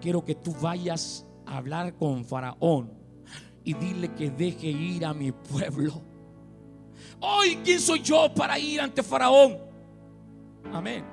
[0.00, 2.92] quiero que tú vayas a hablar con Faraón
[3.64, 6.02] y dile que deje ir a mi pueblo.
[7.20, 9.58] Hoy, ¿quién soy yo para ir ante Faraón?
[10.72, 11.04] Amén.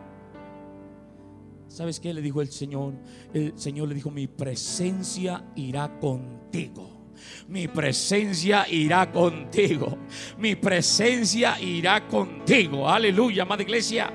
[1.67, 2.93] ¿Sabes qué le dijo el Señor?
[3.33, 7.00] El Señor le dijo, mi presencia irá contigo.
[7.47, 9.97] Mi presencia irá contigo.
[10.37, 12.87] Mi presencia irá contigo.
[12.87, 14.11] Aleluya, amada iglesia.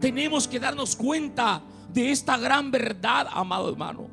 [0.00, 1.62] Tenemos que darnos cuenta
[1.92, 4.08] de esta gran verdad, amado hermano.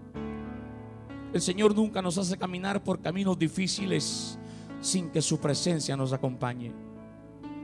[1.33, 4.37] El Señor nunca nos hace caminar por caminos difíciles
[4.81, 6.73] sin que su presencia nos acompañe.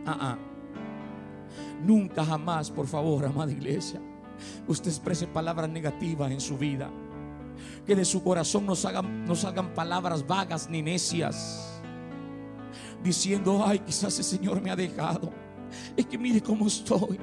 [0.06, 0.38] Ah.
[1.84, 4.02] Nunca jamás, por favor, amada iglesia,
[4.68, 6.90] usted exprese palabras negativas en su vida
[7.86, 11.82] que de su corazón no salgan, palabras vagas ni necias.
[13.04, 15.32] diciendo, ay, quizás el Señor me ha dejado.
[15.96, 17.20] Es que mire cómo estoy.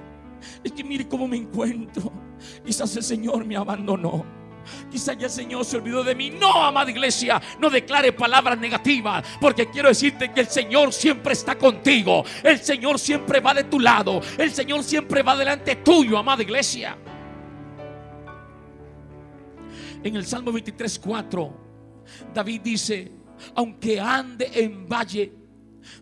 [0.62, 2.12] Es que mire cómo me encuentro.
[2.64, 4.24] Quizás el Señor me abandonó.
[4.90, 6.30] Quizás ya el Señor se olvidó de mí.
[6.30, 9.24] No, amada iglesia, no declare palabras negativas.
[9.40, 12.24] Porque quiero decirte que el Señor siempre está contigo.
[12.42, 14.20] El Señor siempre va de tu lado.
[14.38, 16.96] El Señor siempre va delante tuyo, amada iglesia.
[20.04, 21.56] En el Salmo 23, 4,
[22.34, 23.10] David dice,
[23.54, 25.32] aunque ande en valle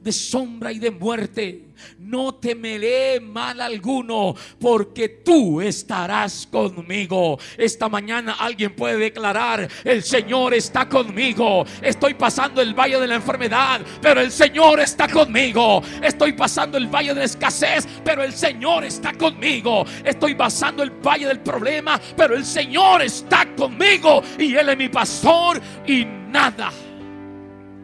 [0.01, 7.39] de sombra y de muerte, no temeré mal alguno, porque tú estarás conmigo.
[7.57, 11.65] Esta mañana alguien puede declarar, el Señor está conmigo.
[11.81, 15.83] Estoy pasando el valle de la enfermedad, pero el Señor está conmigo.
[16.03, 19.85] Estoy pasando el valle de la escasez, pero el Señor está conmigo.
[20.05, 24.23] Estoy pasando el valle del problema, pero el Señor está conmigo.
[24.39, 26.73] Y Él es mi pastor y nada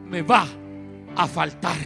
[0.08, 0.46] me va
[1.18, 1.76] a faltar.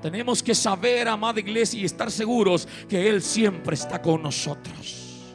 [0.00, 5.34] Tenemos que saber, amada iglesia, y estar seguros que Él siempre está con nosotros.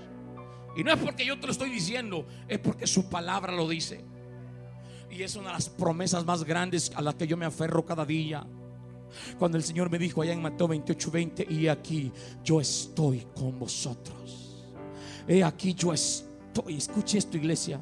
[0.78, 4.06] Y no es porque yo te lo estoy diciendo, es porque su palabra lo dice.
[5.12, 8.06] Y es una de las promesas más grandes a las que yo me aferro cada
[8.06, 8.48] día.
[9.38, 12.12] Cuando el Señor me dijo allá en Mateo 28, 20, y aquí
[12.46, 14.64] yo estoy con vosotros.
[15.28, 16.78] He aquí yo estoy.
[16.78, 17.80] Escuche esto, iglesia.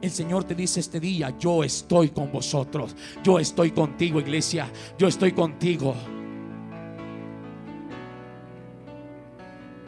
[0.00, 2.96] El Señor te dice este día, yo estoy con vosotros.
[3.22, 4.70] Yo estoy contigo, iglesia.
[4.98, 5.94] Yo estoy contigo.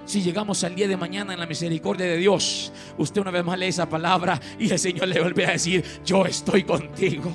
[0.04, 3.58] Si llegamos al día de mañana en la misericordia de Dios, usted una vez más
[3.58, 7.32] lee esa palabra y el Señor le vuelve a decir, yo estoy contigo.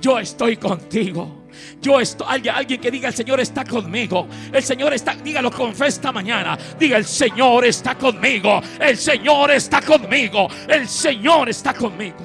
[0.00, 1.46] Yo estoy contigo.
[1.80, 4.26] Yo estoy, alguien, alguien que diga el Señor está conmigo.
[4.52, 6.58] El Señor está, dígalo con fe esta mañana.
[6.78, 8.60] Diga el Señor está conmigo.
[8.80, 10.48] El Señor está conmigo.
[10.68, 12.16] El Señor está conmigo.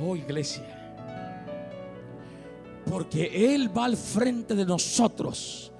[0.00, 0.84] Oh iglesia.
[2.90, 5.72] Porque Él va al frente de nosotros.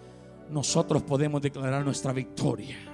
[0.50, 2.93] Nosotros podemos declarar nuestra victoria.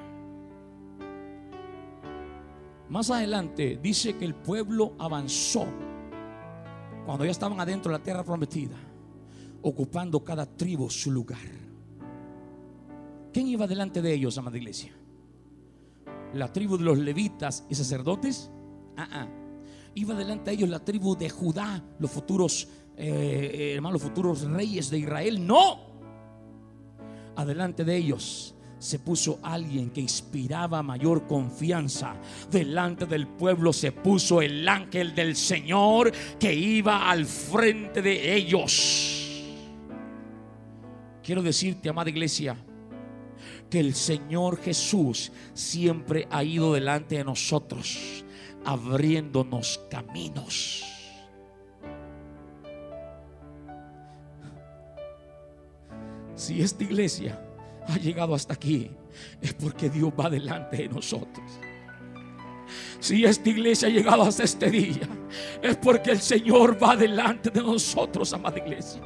[2.91, 5.65] Más adelante dice que el pueblo avanzó
[7.07, 8.77] cuando ya estaban adentro de la tierra prometida,
[9.63, 11.39] ocupando cada tribu su lugar.
[13.33, 14.93] ¿Quién iba delante de ellos, amada iglesia?
[16.35, 18.51] La tribu de los levitas y sacerdotes.
[18.97, 19.29] Ah, ah.
[19.95, 24.91] Iba delante de ellos la tribu de Judá, los futuros eh, hermanos, los futuros reyes
[24.91, 25.47] de Israel.
[25.47, 25.79] No.
[27.37, 32.17] Adelante de ellos se puso alguien que inspiraba mayor confianza.
[32.51, 39.29] Delante del pueblo se puso el ángel del Señor que iba al frente de ellos.
[41.23, 42.57] Quiero decirte, amada iglesia,
[43.69, 48.25] que el Señor Jesús siempre ha ido delante de nosotros,
[48.65, 50.87] abriéndonos caminos.
[56.35, 57.39] Si esta iglesia
[57.91, 58.91] ha llegado hasta aquí,
[59.41, 61.45] es porque Dios va delante de nosotros.
[63.01, 65.09] Si esta iglesia ha llegado hasta este día,
[65.63, 69.01] es porque el Señor va delante de nosotros, amada iglesia.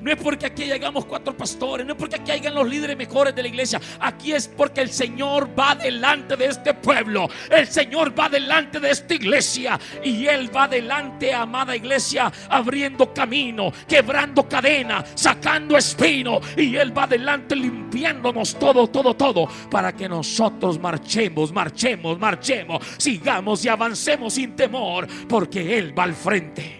[0.00, 3.34] No es porque aquí llegamos cuatro pastores, no es porque aquí hayan los líderes mejores
[3.34, 3.80] de la iglesia.
[4.00, 7.28] Aquí es porque el Señor va delante de este pueblo.
[7.50, 9.78] El Señor va delante de esta iglesia.
[10.04, 16.40] Y Él va delante, amada iglesia, abriendo camino, quebrando cadena, sacando espino.
[16.56, 19.48] Y Él va delante limpiándonos todo, todo, todo.
[19.70, 22.84] Para que nosotros marchemos, marchemos, marchemos.
[22.98, 25.06] Sigamos y avancemos sin temor.
[25.28, 26.77] Porque Él va al frente.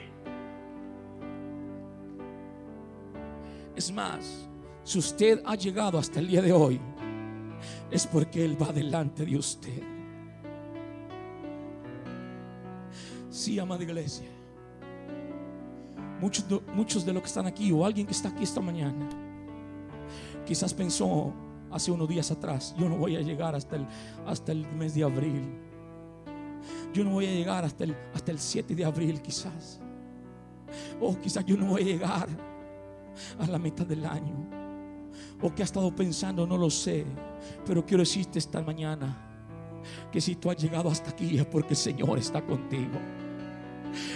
[3.78, 4.48] Es más,
[4.82, 6.80] si usted ha llegado hasta el día de hoy,
[7.92, 9.80] es porque Él va delante de usted.
[13.30, 14.26] Sí, amada iglesia.
[16.20, 19.08] Muchos de, muchos de los que están aquí o alguien que está aquí esta mañana,
[20.44, 21.32] quizás pensó
[21.70, 23.86] hace unos días atrás, yo no voy a llegar hasta el,
[24.26, 25.52] hasta el mes de abril.
[26.92, 29.78] Yo no voy a llegar hasta el, hasta el 7 de abril quizás.
[31.00, 32.57] O quizás yo no voy a llegar
[33.38, 34.34] a la mitad del año.
[35.40, 37.04] O que ha estado pensando, no lo sé.
[37.66, 39.24] Pero quiero decirte esta mañana
[40.10, 42.98] que si tú has llegado hasta aquí es porque el Señor está contigo.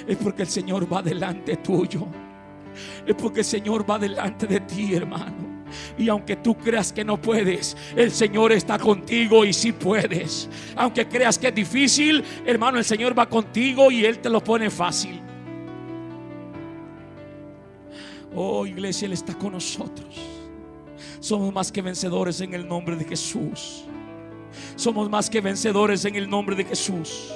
[0.06, 2.06] Es porque el Señor va delante tuyo.
[3.06, 5.52] Es porque el Señor va delante de ti, hermano.
[5.96, 10.48] Y aunque tú creas que no puedes, el Señor está contigo y si puedes.
[10.76, 14.70] Aunque creas que es difícil, hermano, el Señor va contigo y Él te lo pone
[14.70, 15.20] fácil.
[18.34, 20.14] Oh, iglesia, Él está con nosotros.
[21.20, 23.84] Somos más que vencedores en el nombre de Jesús.
[24.76, 27.32] Somos más que vencedores en el nombre de Jesús.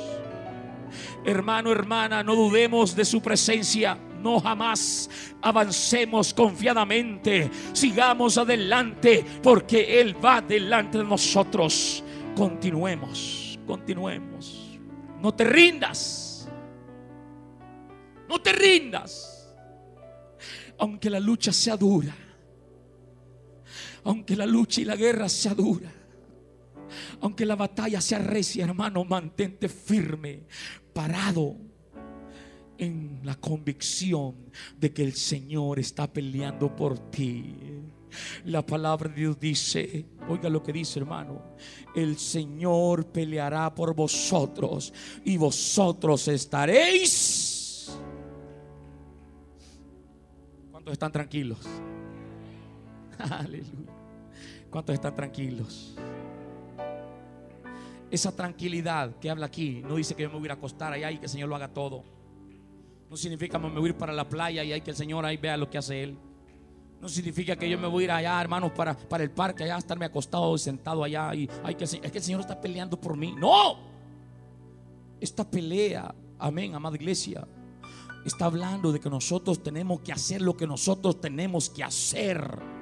[1.25, 3.99] Hermano, hermana, no dudemos de su presencia.
[4.23, 5.11] No jamás
[5.43, 7.51] avancemos confiadamente.
[7.73, 12.03] Sigamos adelante porque Él va delante de nosotros.
[12.35, 14.79] Continuemos, continuemos.
[15.21, 16.49] No te rindas.
[18.29, 19.36] No te rindas.
[20.79, 22.15] Aunque la lucha sea dura.
[24.05, 25.93] Aunque la lucha y la guerra sea dura.
[27.21, 30.45] Aunque la batalla sea recia, hermano, mantente firme,
[30.93, 31.57] parado
[32.79, 34.35] en la convicción
[34.79, 37.55] de que el Señor está peleando por ti.
[38.45, 41.57] La palabra de Dios dice, oiga lo que dice hermano,
[41.95, 44.93] el Señor peleará por vosotros
[45.25, 47.46] y vosotros estaréis.
[50.87, 51.59] ¿Cuántos están tranquilos?
[53.19, 53.93] Aleluya.
[54.71, 55.97] ¿Cuántos están tranquilos?
[58.09, 61.19] Esa tranquilidad que habla aquí no dice que yo me voy a acostar allá y
[61.19, 62.05] que el Señor lo haga todo.
[63.11, 65.27] No significa que me voy a ir para la playa y hay que el Señor
[65.27, 66.17] ahí vea lo que hace Él.
[67.01, 69.79] No significa que yo me voy a ir allá, hermanos, para, para el parque, allá,
[69.79, 71.35] estarme acostado sentado allá.
[71.35, 73.35] Y hay que, es que el Señor está peleando por mí.
[73.37, 73.77] No.
[75.21, 77.45] Esta pelea, amén, amada iglesia,
[78.29, 82.76] está hablando de que nosotros tenemos que hacer lo que nosotros tenemos que hacer.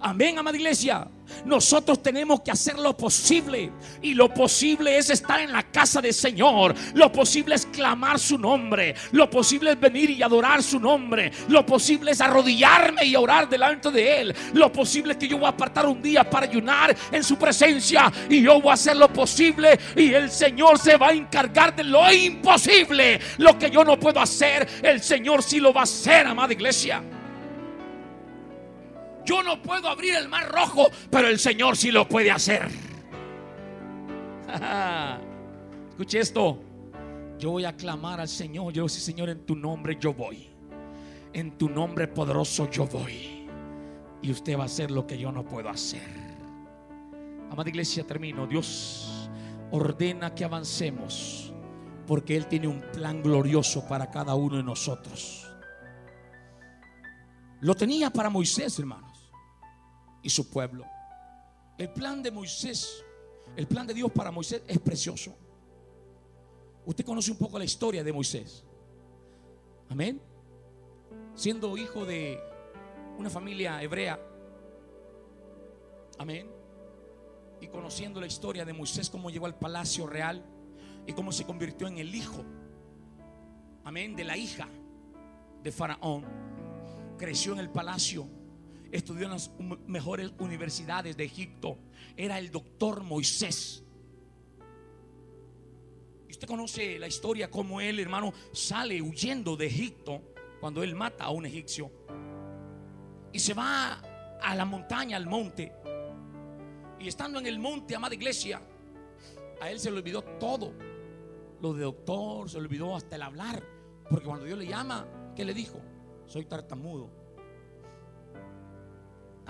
[0.00, 1.08] Amén, amada iglesia.
[1.44, 3.72] Nosotros tenemos que hacer lo posible.
[4.02, 6.74] Y lo posible es estar en la casa del Señor.
[6.94, 8.94] Lo posible es clamar su nombre.
[9.12, 11.32] Lo posible es venir y adorar su nombre.
[11.48, 14.36] Lo posible es arrodillarme y orar delante de Él.
[14.52, 18.12] Lo posible es que yo voy a apartar un día para ayunar en su presencia.
[18.28, 19.78] Y yo voy a hacer lo posible.
[19.96, 23.20] Y el Señor se va a encargar de lo imposible.
[23.38, 27.02] Lo que yo no puedo hacer, el Señor sí lo va a hacer, amada iglesia.
[29.24, 32.68] Yo no puedo abrir el mar rojo, pero el Señor sí lo puede hacer.
[35.90, 36.60] Escuche esto.
[37.38, 38.72] Yo voy a clamar al Señor.
[38.72, 40.46] Yo sí, Señor, en tu nombre yo voy.
[41.32, 43.48] En tu nombre poderoso yo voy.
[44.22, 46.02] Y usted va a hacer lo que yo no puedo hacer.
[47.50, 48.46] Amada iglesia, termino.
[48.46, 49.30] Dios
[49.70, 51.52] ordena que avancemos.
[52.06, 55.50] Porque Él tiene un plan glorioso para cada uno de nosotros.
[57.60, 59.13] Lo tenía para Moisés, hermano
[60.24, 60.84] y su pueblo.
[61.78, 63.04] El plan de Moisés,
[63.54, 65.36] el plan de Dios para Moisés es precioso.
[66.86, 68.64] Usted conoce un poco la historia de Moisés.
[69.88, 70.20] Amén.
[71.34, 72.40] Siendo hijo de
[73.18, 74.18] una familia hebrea.
[76.18, 76.50] Amén.
[77.60, 80.44] Y conociendo la historia de Moisés, cómo llegó al palacio real
[81.06, 82.44] y cómo se convirtió en el hijo.
[83.84, 84.16] Amén.
[84.16, 84.68] De la hija
[85.62, 86.24] de Faraón.
[87.18, 88.26] Creció en el palacio
[88.96, 89.50] estudió en las
[89.86, 91.78] mejores universidades de Egipto.
[92.16, 93.82] Era el doctor Moisés.
[96.28, 100.22] Y usted conoce la historia como él, hermano, sale huyendo de Egipto
[100.60, 101.90] cuando él mata a un egipcio.
[103.32, 104.00] Y se va
[104.40, 105.72] a la montaña, al monte.
[107.00, 108.62] Y estando en el monte, amada iglesia,
[109.60, 110.72] a él se le olvidó todo.
[111.60, 113.60] Lo de doctor, se le olvidó hasta el hablar.
[114.08, 115.80] Porque cuando Dios le llama, ¿qué le dijo?
[116.26, 117.23] Soy tartamudo.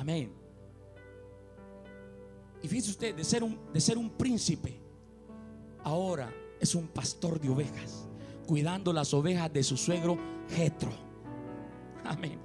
[0.05, 0.31] Amén.
[2.63, 4.79] Y fíjese usted, de ser un, de ser un príncipe,
[5.83, 6.31] ahora
[6.61, 8.07] es un pastor de ovejas,
[8.47, 10.19] cuidando las ovejas de su suegro
[10.51, 10.93] Jetro.
[12.05, 12.39] Amén.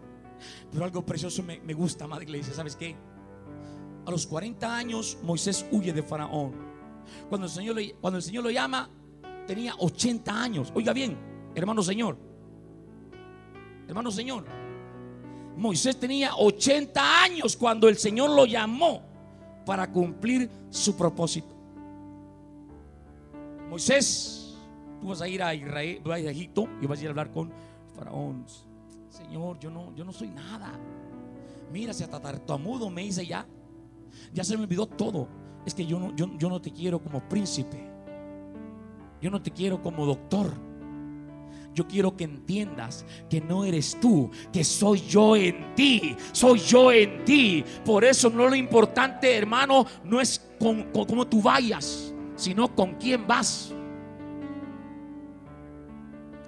[0.71, 2.53] Pero algo precioso me, gusta, madre iglesia.
[2.53, 2.95] ¿Sabes qué?
[4.05, 6.53] A los 40 años Moisés huye de Faraón.
[7.27, 8.89] Cuando el Señor, cuando el Señor lo llama,
[9.45, 10.71] tenía 80 años.
[10.73, 11.17] Oiga bien,
[11.55, 12.17] hermano Señor.
[13.85, 14.68] Hermano Señor.
[15.59, 19.01] Moisés tenía 80 años cuando el Señor lo llamó
[19.65, 21.53] para cumplir su propósito.
[23.69, 24.55] Moisés,
[25.01, 27.51] tú vas a ir a Egipto y vas a ir a hablar con
[27.93, 28.45] Faraón.
[29.09, 30.71] Señor, yo no, yo no soy nada.
[31.73, 33.45] Mira, si hasta tartamudo me hice ya.
[34.33, 35.27] Ya se me olvidó todo.
[35.65, 37.85] Es que yo no, yo, yo no te quiero como príncipe.
[39.21, 40.53] Yo no te quiero como doctor.
[41.79, 46.91] Yo quiero que entiendas que no eres tú, que soy yo en ti, soy yo
[46.91, 47.63] en ti.
[47.85, 53.25] Por eso no lo importante, hermano, no es con, cómo tú vayas, sino con quién
[53.25, 53.73] vas.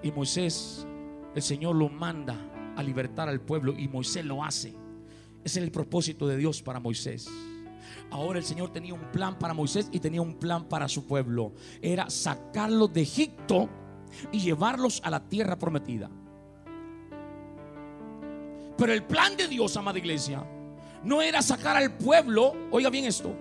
[0.03, 0.85] Y Moisés,
[1.33, 2.35] el Señor lo manda
[2.75, 4.75] a libertar al pueblo y Moisés lo hace.
[5.45, 7.29] Ese es el propósito de Dios para Moisés.
[8.09, 11.53] Ahora el Señor tenía un plan para Moisés y tenía un plan para su pueblo.
[11.81, 13.69] Era sacarlo de Egipto
[14.31, 16.09] y llevarlos a la tierra prometida.
[18.77, 20.43] Pero el plan de Dios, amada iglesia,
[21.03, 23.35] no era sacar al pueblo, oiga bien esto,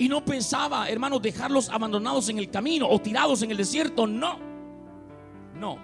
[0.00, 4.06] Y no pensaba, hermanos, dejarlos abandonados en el camino o tirados en el desierto.
[4.06, 4.38] No.
[5.54, 5.76] No.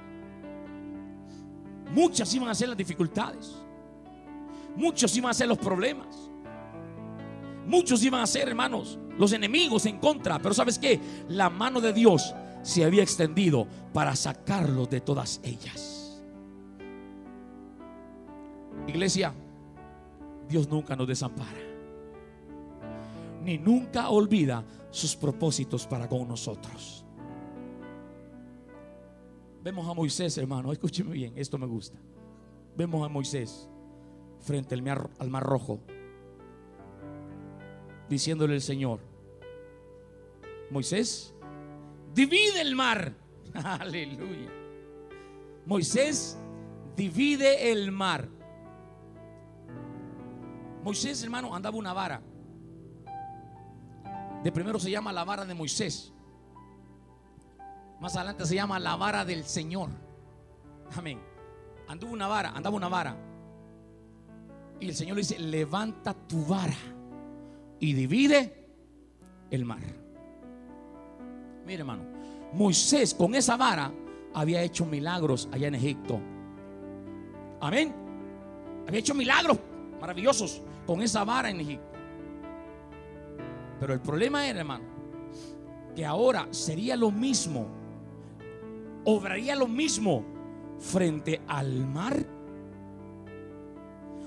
[1.90, 3.56] Muchas iban a ser las dificultades.
[4.76, 6.30] Muchos iban a ser los problemas.
[7.66, 10.38] Muchos iban a ser, hermanos, los enemigos en contra.
[10.38, 11.00] Pero ¿sabes qué?
[11.28, 12.34] La mano de Dios
[12.64, 16.22] se había extendido para sacarlos de todas ellas.
[18.88, 19.34] Iglesia,
[20.48, 21.60] Dios nunca nos desampara.
[23.44, 27.04] Ni nunca olvida sus propósitos para con nosotros.
[29.62, 31.98] Vemos a Moisés, hermano, escúcheme bien, esto me gusta.
[32.76, 33.68] Vemos a Moisés
[34.40, 35.80] frente al mar, al mar rojo,
[38.08, 39.00] diciéndole el Señor,
[40.70, 41.33] Moisés,
[42.14, 43.12] divide el mar.
[43.54, 44.50] Aleluya.
[45.66, 46.38] Moisés,
[46.96, 48.28] divide el mar.
[50.82, 52.22] Moisés, hermano, andaba una vara.
[54.42, 56.12] De primero se llama la vara de Moisés.
[58.00, 59.88] Más adelante se llama la vara del Señor.
[60.94, 61.18] Amén.
[61.88, 63.16] Anduvo una vara, andaba una vara.
[64.80, 66.76] Y el Señor le dice, levanta tu vara
[67.80, 68.68] y divide
[69.50, 70.03] el mar.
[71.66, 72.02] Mire, hermano,
[72.52, 73.92] Moisés con esa vara
[74.34, 76.20] había hecho milagros allá en Egipto.
[77.60, 77.94] Amén.
[78.86, 79.58] Había hecho milagros
[80.00, 81.86] maravillosos con esa vara en Egipto.
[83.80, 84.84] Pero el problema era, hermano,
[85.94, 87.66] que ahora sería lo mismo,
[89.04, 90.24] obraría lo mismo
[90.78, 92.24] frente al mar.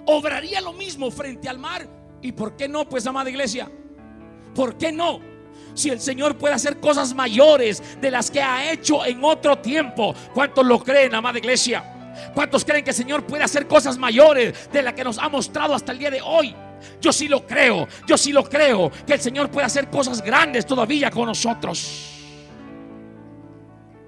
[0.05, 1.87] Obraría lo mismo frente al mar.
[2.21, 3.69] ¿Y por qué no, pues, amada iglesia?
[4.55, 5.19] ¿Por qué no?
[5.73, 10.13] Si el Señor puede hacer cosas mayores de las que ha hecho en otro tiempo.
[10.33, 11.93] ¿Cuántos lo creen, amada iglesia?
[12.33, 15.73] ¿Cuántos creen que el Señor puede hacer cosas mayores de las que nos ha mostrado
[15.75, 16.55] hasta el día de hoy?
[17.01, 20.65] Yo sí lo creo, yo sí lo creo, que el Señor puede hacer cosas grandes
[20.65, 22.13] todavía con nosotros.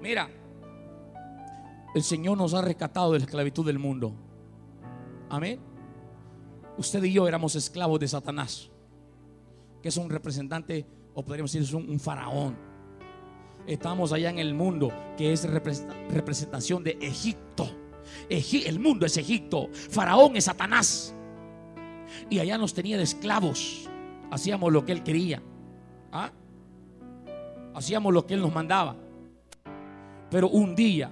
[0.00, 0.28] Mira,
[1.94, 4.14] el Señor nos ha rescatado de la esclavitud del mundo.
[5.28, 5.60] Amén.
[6.76, 8.70] Usted y yo éramos esclavos de Satanás,
[9.82, 12.56] que es un representante, o podríamos decir, es un, faraón.
[13.66, 17.68] Estamos allá en el mundo, que es representación de Egipto.
[18.28, 21.14] El mundo es Egipto, Faraón es Satanás.
[22.28, 23.88] Y allá nos tenía de esclavos.
[24.30, 25.42] Hacíamos lo que él quería.
[26.12, 26.32] ¿Ah?
[27.74, 28.96] Hacíamos lo que él nos mandaba.
[30.30, 31.10] Pero un día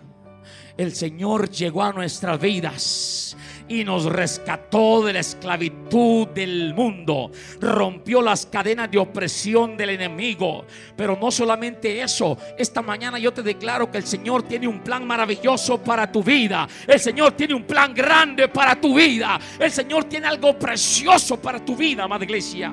[0.77, 3.37] el Señor llegó a nuestras vidas
[3.69, 7.31] y nos rescató de la esclavitud del mundo.
[7.61, 10.65] Rompió las cadenas de opresión del enemigo.
[10.97, 15.07] Pero no solamente eso, esta mañana yo te declaro que el Señor tiene un plan
[15.07, 16.67] maravilloso para tu vida.
[16.87, 19.39] El Señor tiene un plan grande para tu vida.
[19.59, 22.73] El Señor tiene algo precioso para tu vida, amada iglesia.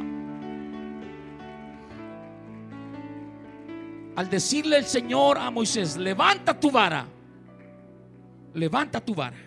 [4.15, 7.05] Al decirle el Señor a Moisés, levanta tu vara,
[8.55, 9.37] levanta tu vara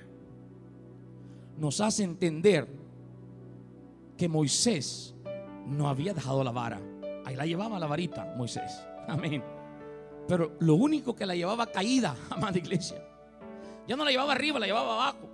[1.58, 2.68] nos hace entender
[4.16, 5.14] que Moisés
[5.66, 6.80] no había dejado la vara.
[7.24, 8.80] Ahí la llevaba la varita, Moisés.
[9.08, 9.42] Amén.
[10.26, 13.04] Pero lo único que la llevaba caída, amada iglesia.
[13.86, 15.28] Ya no la llevaba arriba, la llevaba abajo.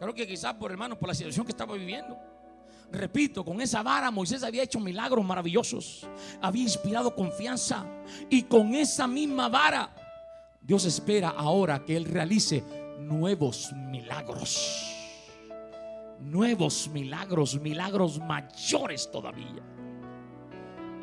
[0.00, 2.18] Creo que quizás por hermano, por la situación que estaba viviendo.
[2.90, 6.08] Repito, con esa vara Moisés había hecho milagros maravillosos.
[6.40, 7.86] Había inspirado confianza.
[8.28, 9.94] Y con esa misma vara,
[10.64, 12.64] Dios espera ahora que Él realice
[12.98, 14.94] nuevos milagros
[16.20, 19.62] nuevos milagros, milagros mayores todavía.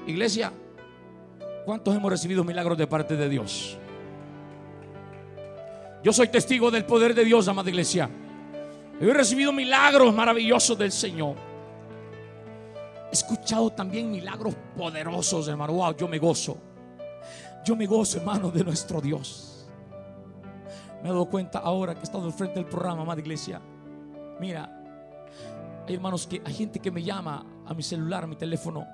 [0.07, 0.51] Iglesia,
[1.65, 3.77] ¿cuántos hemos recibido milagros de parte de Dios?
[6.03, 8.09] Yo soy testigo del poder de Dios, amada iglesia.
[8.99, 11.35] He recibido milagros maravillosos del Señor.
[13.09, 15.73] He escuchado también milagros poderosos, hermano.
[15.73, 16.57] Wow, yo me gozo.
[17.63, 19.50] Yo me gozo, hermano, de nuestro Dios.
[21.01, 23.59] Me he dado cuenta ahora que he estado frente del programa, amada iglesia.
[24.39, 24.69] Mira,
[25.87, 28.85] hay hermanos que hay gente que me llama a mi celular, a mi teléfono.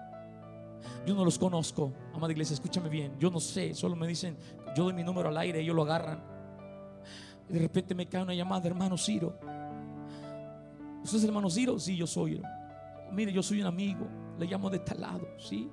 [1.05, 3.18] Yo no los conozco, amada iglesia, escúchame bien.
[3.20, 4.38] Yo no sé, solo me dicen,
[4.76, 6.24] yo doy mi número al aire, ellos lo agarran.
[7.49, 9.38] Y de repente me cae una llamada, hermano Ciro.
[11.03, 11.78] ¿Usted es hermano Ciro?
[11.78, 12.41] Sí, yo soy.
[13.12, 14.08] Mire, yo soy un amigo,
[14.39, 15.70] le llamo de tal lado, ¿sí?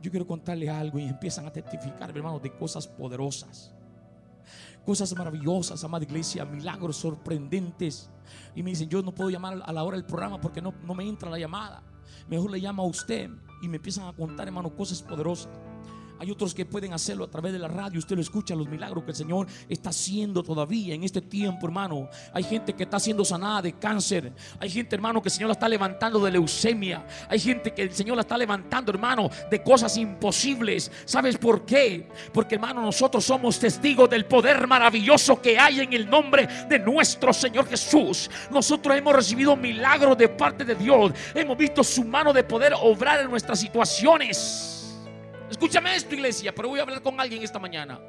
[0.00, 3.74] Yo quiero contarle algo y empiezan a testificar, hermano, de cosas poderosas
[4.84, 8.10] cosas maravillosas, amada iglesia, milagros sorprendentes.
[8.54, 10.94] Y me dicen, yo no puedo llamar a la hora del programa porque no, no
[10.94, 11.82] me entra la llamada.
[12.28, 13.30] Mejor le llamo a usted
[13.62, 15.50] y me empiezan a contar, hermano, cosas poderosas.
[16.22, 17.98] Hay otros que pueden hacerlo a través de la radio.
[17.98, 22.08] Usted lo escucha, los milagros que el Señor está haciendo todavía en este tiempo, hermano.
[22.32, 24.32] Hay gente que está siendo sanada de cáncer.
[24.60, 27.04] Hay gente, hermano, que el Señor la está levantando de leucemia.
[27.28, 30.92] Hay gente que el Señor la está levantando, hermano, de cosas imposibles.
[31.06, 32.08] ¿Sabes por qué?
[32.32, 37.32] Porque, hermano, nosotros somos testigos del poder maravilloso que hay en el nombre de nuestro
[37.32, 38.30] Señor Jesús.
[38.48, 41.10] Nosotros hemos recibido milagros de parte de Dios.
[41.34, 44.71] Hemos visto su mano de poder obrar en nuestras situaciones.
[45.52, 48.00] Escúchame esto, iglesia, pero voy a hablar con alguien esta mañana.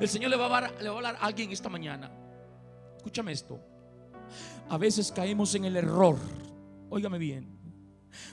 [0.00, 2.10] El Señor le va a hablar, le va a, hablar a alguien esta mañana.
[2.96, 3.60] Escúchame esto.
[4.70, 6.16] A veces caemos en el error,
[6.88, 7.46] óigame bien,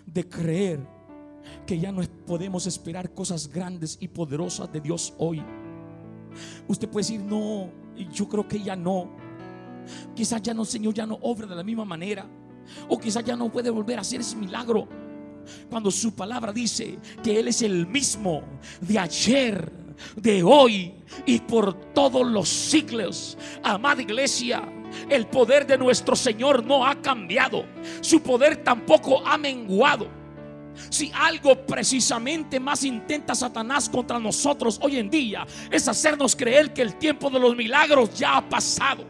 [0.06, 0.80] de creer
[1.68, 5.44] que ya no podemos esperar cosas grandes y poderosas de Dios hoy.
[6.66, 7.70] Usted puede decir, no,
[8.14, 9.10] yo creo que ya no.
[10.16, 12.26] Quizás ya no, Señor, ya no obra de la misma manera.
[12.88, 14.88] O quizás ya no puede volver a hacer ese milagro.
[15.70, 18.44] Cuando su palabra dice que Él es el mismo
[18.82, 19.72] de ayer,
[20.16, 20.94] de hoy
[21.26, 23.38] y por todos los siglos.
[23.64, 24.64] Amada iglesia,
[25.10, 27.66] el poder de nuestro Señor no ha cambiado.
[28.02, 30.08] Su poder tampoco ha menguado.
[30.90, 36.82] Si algo precisamente más intenta Satanás contra nosotros hoy en día es hacernos creer que
[36.82, 39.06] el tiempo de los milagros ya ha pasado.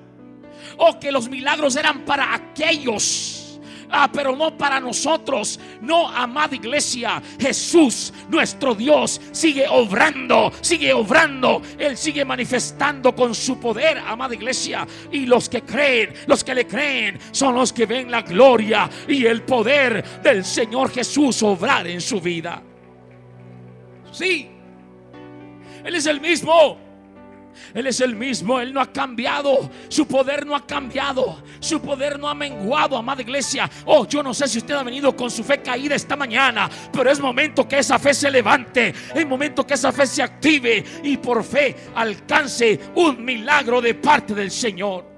[0.78, 3.43] O que los milagros eran para aquellos
[3.90, 5.60] Ah, pero no para nosotros.
[5.82, 7.22] No, amada iglesia.
[7.40, 11.62] Jesús, nuestro Dios, sigue obrando, sigue obrando.
[11.78, 14.88] Él sigue manifestando con su poder, amada iglesia.
[15.12, 19.26] Y los que creen, los que le creen, son los que ven la gloria y
[19.26, 22.62] el poder del Señor Jesús obrar en su vida.
[24.12, 24.50] Sí,
[25.84, 26.93] Él es el mismo.
[27.74, 32.20] Él es el mismo, Él no ha cambiado, su poder no ha cambiado, su poder
[32.20, 33.70] no ha menguado, amada iglesia.
[33.86, 37.10] Oh, yo no sé si usted ha venido con su fe caída esta mañana, pero
[37.10, 41.18] es momento que esa fe se levante, es momento que esa fe se active y
[41.18, 45.12] por fe alcance un milagro de parte del Señor.